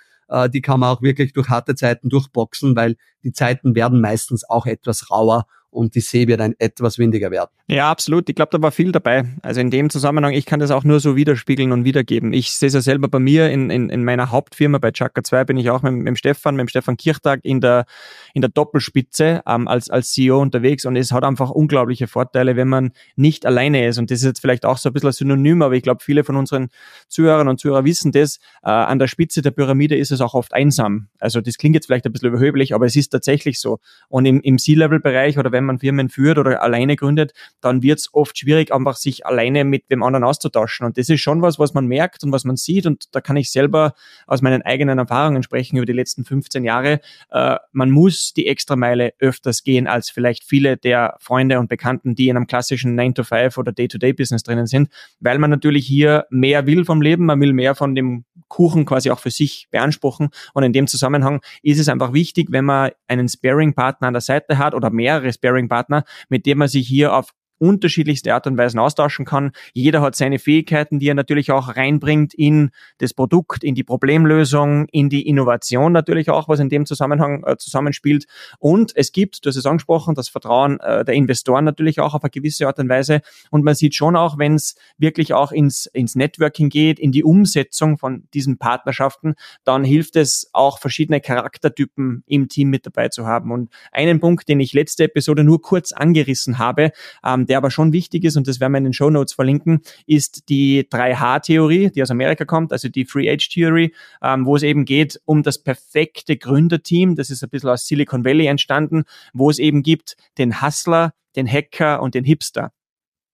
[0.53, 4.65] die kann man auch wirklich durch harte Zeiten durchboxen, weil die Zeiten werden meistens auch
[4.65, 7.51] etwas rauer und die See wird ein etwas windiger werden.
[7.67, 8.28] Ja, absolut.
[8.30, 9.26] Ich glaube, da war viel dabei.
[9.43, 12.34] Also in dem Zusammenhang, ich kann das auch nur so widerspiegeln und wiedergeben.
[12.34, 15.43] Ich sehe es ja selber bei mir in, in, in meiner Hauptfirma bei Chaka 2
[15.45, 17.86] bin ich auch mit, mit dem Stefan, mit dem Stefan Kirchtag in der,
[18.34, 22.67] in der Doppelspitze ähm, als, als CEO unterwegs und es hat einfach unglaubliche Vorteile, wenn
[22.67, 23.99] man nicht alleine ist.
[23.99, 26.24] Und das ist jetzt vielleicht auch so ein bisschen ein Synonym, aber ich glaube, viele
[26.24, 26.70] von unseren
[27.07, 28.38] Zuhörern und Zuhörern wissen das.
[28.63, 31.09] Äh, an der Spitze der Pyramide ist es auch oft einsam.
[31.20, 33.80] Also das klingt jetzt vielleicht ein bisschen überhöblich, aber es ist tatsächlich so.
[34.07, 38.14] Und im, im C-Level-Bereich oder wenn man Firmen führt oder alleine gründet, dann wird es
[38.14, 40.86] oft schwierig, einfach sich alleine mit dem anderen auszutauschen.
[40.86, 42.86] Und das ist schon was, was man merkt und was man sieht.
[42.86, 43.93] Und da kann ich selber
[44.26, 47.01] aus meinen eigenen Erfahrungen sprechen über die letzten 15 Jahre.
[47.30, 52.30] Äh, man muss die Extrameile öfters gehen als vielleicht viele der Freunde und Bekannten, die
[52.30, 54.89] in einem klassischen 9-to-5 oder Day-to-Day-Business drinnen sind,
[55.20, 59.12] weil man natürlich hier mehr will vom Leben, man will mehr von dem Kuchen quasi
[59.12, 60.30] auch für sich beanspruchen.
[60.53, 64.57] Und in dem Zusammenhang ist es einfach wichtig, wenn man einen Sparing-Partner an der Seite
[64.57, 69.26] hat oder mehrere Sparing-Partner, mit dem man sich hier auf unterschiedlichste Art und Weisen austauschen
[69.26, 69.51] kann.
[69.74, 74.88] Jeder hat seine Fähigkeiten, die er natürlich auch reinbringt in das Produkt, in die Problemlösung,
[74.91, 78.26] in die Innovation natürlich auch, was in dem Zusammenhang äh, zusammenspielt.
[78.60, 82.24] Und es gibt, du hast es angesprochen, das Vertrauen äh, der Investoren natürlich auch auf
[82.24, 83.22] eine gewisse Art und Weise.
[83.51, 87.24] Und man sieht schon auch, wenn es wirklich auch ins, ins Networking geht, in die
[87.24, 93.26] Umsetzung von diesen Partnerschaften, dann hilft es auch verschiedene Charaktertypen im Team mit dabei zu
[93.26, 93.51] haben.
[93.51, 96.91] Und einen Punkt, den ich letzte Episode nur kurz angerissen habe,
[97.26, 99.82] ähm, der aber schon wichtig ist, und das werden wir in den Show Notes verlinken,
[100.06, 104.64] ist die 3H-Theorie, die aus Amerika kommt, also die Free Age Theory, ähm, wo es
[104.64, 107.16] eben geht um das perfekte Gründerteam.
[107.16, 111.52] Das ist ein bisschen aus Silicon Valley entstanden, wo es eben gibt den Hustler, den
[111.52, 112.72] Hacker und den Hipster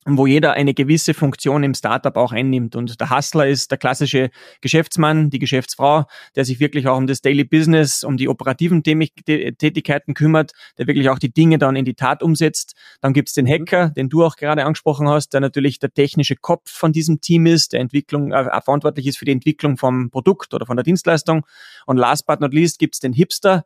[0.08, 2.76] wo jeder eine gewisse Funktion im Startup auch einnimmt.
[2.76, 4.30] Und der Hustler ist der klassische
[4.62, 10.14] Geschäftsmann, die Geschäftsfrau, der sich wirklich auch um das Daily Business, um die operativen Tätigkeiten
[10.14, 12.76] kümmert, der wirklich auch die Dinge dann in die Tat umsetzt.
[13.02, 16.72] Dann gibt's den Hacker, den du auch gerade angesprochen hast, der natürlich der technische Kopf
[16.72, 20.68] von diesem Team ist, der Entwicklung äh, verantwortlich ist für die Entwicklung vom Produkt oder
[20.68, 21.48] von der Dienstleistung.
[21.88, 23.66] Und last but not least gibt's den Hipster,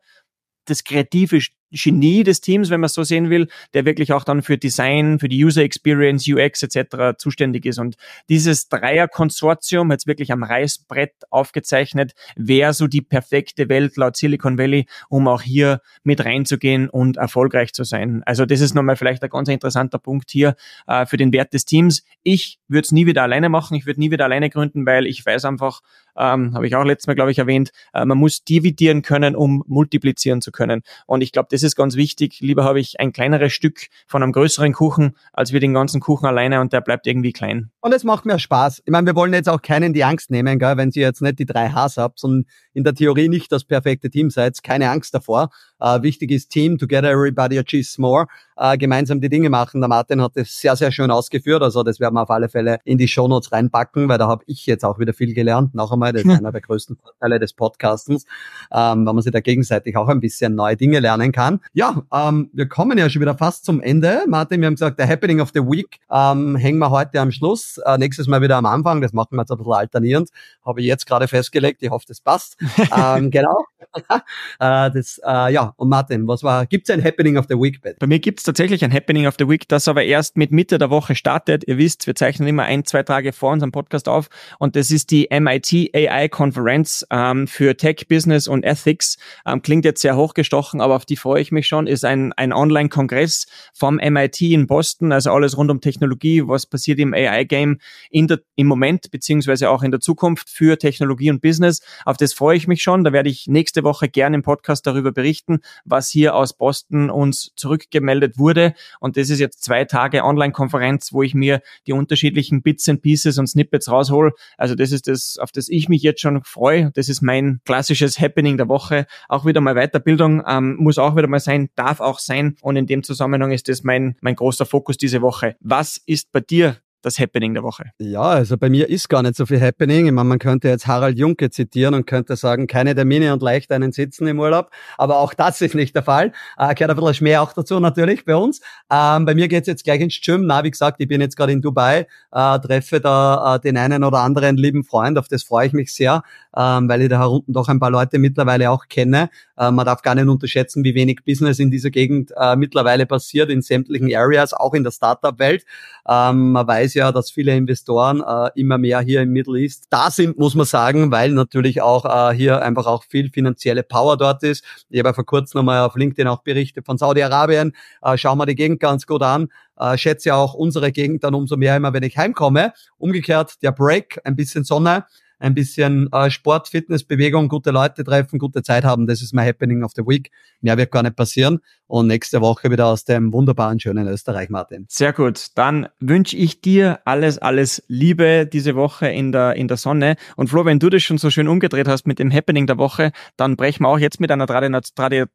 [0.64, 1.40] das kreative
[1.70, 5.18] Genie des Teams, wenn man es so sehen will, der wirklich auch dann für Design,
[5.18, 7.16] für die User Experience, UX etc.
[7.18, 7.78] zuständig ist.
[7.78, 7.96] Und
[8.28, 14.86] dieses Dreier-Konsortium, jetzt wirklich am Reißbrett aufgezeichnet, wäre so die perfekte Welt laut Silicon Valley,
[15.08, 18.22] um auch hier mit reinzugehen und erfolgreich zu sein.
[18.26, 20.56] Also das ist nochmal vielleicht ein ganz interessanter Punkt hier
[20.86, 22.04] äh, für den Wert des Teams.
[22.22, 25.24] Ich würde es nie wieder alleine machen, ich würde nie wieder alleine gründen, weil ich
[25.24, 25.80] weiß einfach,
[26.16, 29.64] ähm, habe ich auch letztes Mal, glaube ich, erwähnt, äh, man muss dividieren können, um
[29.66, 30.82] multiplizieren zu können.
[31.06, 32.40] Und ich glaube, das ist ganz wichtig.
[32.40, 36.26] Lieber habe ich ein kleineres Stück von einem größeren Kuchen, als wir den ganzen Kuchen
[36.26, 37.70] alleine und der bleibt irgendwie klein.
[37.80, 38.82] Und es macht mir Spaß.
[38.84, 41.38] Ich meine, wir wollen jetzt auch keinen die Angst nehmen, gell, wenn Sie jetzt nicht
[41.38, 45.14] die drei Hs habt und in der Theorie nicht das perfekte Team seid, keine Angst
[45.14, 45.50] davor.
[45.80, 48.26] Äh, wichtig ist Team, together everybody achieves more.
[48.56, 49.80] Äh, gemeinsam die Dinge machen.
[49.80, 51.62] Der Martin hat das sehr, sehr schön ausgeführt.
[51.62, 54.66] Also das werden wir auf alle Fälle in die Shownotes reinpacken, weil da habe ich
[54.66, 55.74] jetzt auch wieder viel gelernt.
[55.74, 58.26] Noch einmal, das ist einer der größten Vorteile des Podcastens,
[58.70, 61.60] ähm, weil man sich da gegenseitig auch ein bisschen neue Dinge lernen kann.
[61.72, 64.24] Ja, ähm, wir kommen ja schon wieder fast zum Ende.
[64.28, 67.78] Martin, wir haben gesagt, der Happening of the Week ähm, hängen wir heute am Schluss.
[67.86, 69.00] Äh, nächstes Mal wieder am Anfang.
[69.00, 70.28] Das machen wir jetzt ein bisschen alternierend.
[70.66, 71.82] Habe ich jetzt gerade festgelegt.
[71.82, 72.58] Ich hoffe, das passt.
[72.94, 73.64] ähm, genau.
[74.58, 77.80] äh, das, äh, ja, und Martin, was war, gibt es ein Happening of the Week?
[77.98, 80.78] Bei mir gibt es tatsächlich ein Happening of the Week, das aber erst mit Mitte
[80.78, 81.64] der Woche startet.
[81.66, 85.10] Ihr wisst, wir zeichnen immer ein, zwei Tage vor unserem Podcast auf und das ist
[85.10, 89.16] die MIT AI Konferenz ähm, für Tech, Business und Ethics.
[89.46, 91.86] Ähm, klingt jetzt sehr hochgestochen, aber auf die freue ich mich schon.
[91.86, 96.98] Ist ein, ein Online-Kongress vom MIT in Boston, also alles rund um Technologie, was passiert
[96.98, 97.78] im AI-Game
[98.10, 101.80] in der, im Moment beziehungsweise auch in der Zukunft für Technologie und Business.
[102.04, 103.04] Auf das freue ich mich schon.
[103.04, 107.52] Da werde ich nächste Woche gerne im Podcast darüber berichten, was hier aus Boston uns
[107.56, 108.74] zurückgemeldet wurde.
[109.00, 113.38] Und das ist jetzt zwei Tage Online-Konferenz, wo ich mir die unterschiedlichen Bits and Pieces
[113.38, 114.32] und Snippets raushol.
[114.56, 116.90] Also das ist das, auf das ich mich jetzt schon freue.
[116.94, 119.06] Das ist mein klassisches Happening der Woche.
[119.28, 122.56] Auch wieder mal Weiterbildung ähm, muss auch wieder mal sein, darf auch sein.
[122.62, 125.56] Und in dem Zusammenhang ist das mein, mein großer Fokus diese Woche.
[125.60, 127.84] Was ist bei dir das Happening der Woche?
[127.98, 130.06] Ja, also bei mir ist gar nicht so viel Happening.
[130.06, 133.72] Ich meine, man könnte jetzt Harald Junke zitieren und könnte sagen, keine Termine und leicht
[133.72, 134.70] einen Sitzen im Urlaub.
[134.98, 136.32] Aber auch das ist nicht der Fall.
[136.58, 138.60] Äh, gehört ein bisschen Schmäh auch dazu natürlich bei uns.
[138.90, 140.46] Ähm, bei mir geht's jetzt gleich ins Gym.
[140.46, 144.04] Na, wie gesagt, ich bin jetzt gerade in Dubai, äh, treffe da äh, den einen
[144.04, 145.18] oder anderen lieben Freund.
[145.18, 146.22] Auf das freue ich mich sehr,
[146.56, 149.30] ähm, weil ich da unten doch ein paar Leute mittlerweile auch kenne.
[149.60, 153.50] Äh, man darf gar nicht unterschätzen, wie wenig Business in dieser Gegend äh, mittlerweile passiert,
[153.50, 155.66] in sämtlichen Areas, auch in der Startup-Welt.
[156.08, 160.10] Ähm, man weiß ja, dass viele Investoren äh, immer mehr hier im Middle East da
[160.10, 164.42] sind, muss man sagen, weil natürlich auch äh, hier einfach auch viel finanzielle Power dort
[164.42, 164.64] ist.
[164.88, 167.74] Ich habe ja vor kurzem nochmal auf LinkedIn auch berichtet von Saudi-Arabien.
[168.02, 169.48] Äh, schauen wir die Gegend ganz gut an.
[169.78, 172.72] Äh, schätze ja auch unsere Gegend dann umso mehr immer, wenn ich heimkomme.
[172.96, 175.04] Umgekehrt der Break, ein bisschen Sonne
[175.40, 179.06] ein bisschen äh, Sport, Fitness, Bewegung, gute Leute treffen, gute Zeit haben.
[179.06, 180.30] Das ist mein Happening of the Week.
[180.60, 181.58] Mehr wird gar nicht passieren.
[181.86, 184.86] Und nächste Woche wieder aus dem wunderbaren, schönen Österreich, Martin.
[184.88, 185.46] Sehr gut.
[185.56, 190.14] Dann wünsche ich dir alles, alles Liebe diese Woche in der, in der Sonne.
[190.36, 193.10] Und Flo, wenn du das schon so schön umgedreht hast mit dem Happening der Woche,
[193.36, 195.28] dann brechen wir auch jetzt mit einer Tradition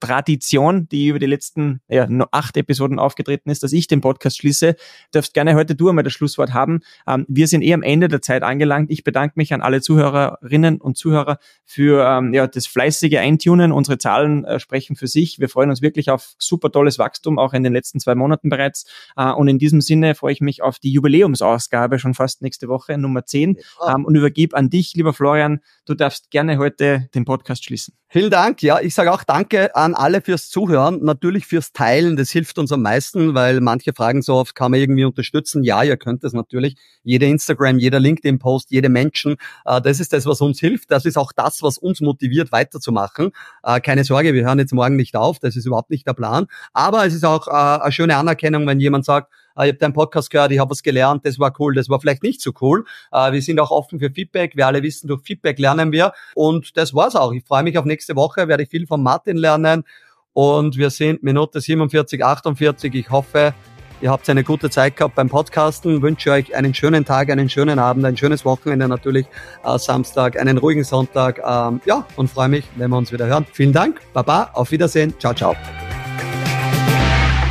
[0.00, 4.38] Tradition, die über die letzten ja, nur acht Episoden aufgetreten ist, dass ich den Podcast
[4.38, 4.76] schließe.
[5.12, 6.80] Darfst gerne heute du einmal das Schlusswort haben.
[7.06, 8.90] Ähm, wir sind eh am Ende der Zeit angelangt.
[8.90, 13.72] Ich bedanke mich an alle Zuhörerinnen und Zuhörer für ähm, ja, das fleißige Eintunen.
[13.72, 15.38] Unsere Zahlen äh, sprechen für sich.
[15.38, 18.84] Wir freuen uns wirklich auf super tolles Wachstum, auch in den letzten zwei Monaten bereits.
[19.16, 22.98] Äh, und in diesem Sinne freue ich mich auf die Jubiläumsausgabe schon fast nächste Woche,
[22.98, 23.56] Nummer 10.
[23.80, 23.94] Ja.
[23.94, 25.60] Ähm, und übergebe an dich, lieber Florian.
[25.86, 27.94] Du darfst gerne heute den Podcast schließen.
[28.14, 28.62] Vielen Dank.
[28.62, 32.14] Ja, ich sage auch danke an alle fürs Zuhören, natürlich fürs Teilen.
[32.14, 35.64] Das hilft uns am meisten, weil manche fragen so oft, kann man irgendwie unterstützen?
[35.64, 36.76] Ja, ihr könnt es natürlich.
[37.04, 39.36] Jeder Instagram, jeder LinkedIn-Post, jede Menschen.
[39.64, 40.90] Äh, das ist das, was uns hilft.
[40.90, 43.30] Das ist auch das, was uns motiviert, weiterzumachen.
[43.62, 45.38] Äh, keine Sorge, wir hören jetzt morgen nicht auf.
[45.38, 46.48] Das ist überhaupt nicht der Plan.
[46.74, 50.30] Aber es ist auch äh, eine schöne Anerkennung, wenn jemand sagt, ich habe deinen Podcast
[50.30, 52.84] gehört, ich habe was gelernt, das war cool, das war vielleicht nicht so cool.
[53.12, 54.56] Äh, wir sind auch offen für Feedback.
[54.56, 56.12] Wir alle wissen, durch Feedback lernen wir.
[56.34, 57.32] Und das war's auch.
[57.32, 59.84] Ich freue mich auf nächste Woche, werde ich viel von Martin lernen.
[60.32, 62.94] Und wir sind Minute 47, 48.
[62.94, 63.54] Ich hoffe,
[64.00, 66.02] ihr habt eine gute Zeit gehabt beim Podcasten.
[66.02, 69.26] Wünsche euch einen schönen Tag, einen schönen Abend, ein schönes Wochenende natürlich,
[69.64, 71.38] äh, Samstag, einen ruhigen Sonntag.
[71.38, 73.46] Ähm, ja, und freue mich, wenn wir uns wieder hören.
[73.52, 75.54] Vielen Dank, Baba, auf Wiedersehen, ciao, ciao.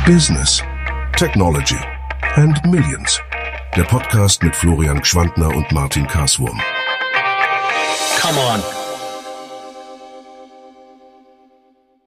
[0.04, 0.62] Business,
[1.16, 1.78] Technology
[2.36, 3.20] and Millions.
[3.76, 6.60] Der Podcast mit Florian Gschwandner und Martin Karswurm.
[8.20, 8.81] Come on.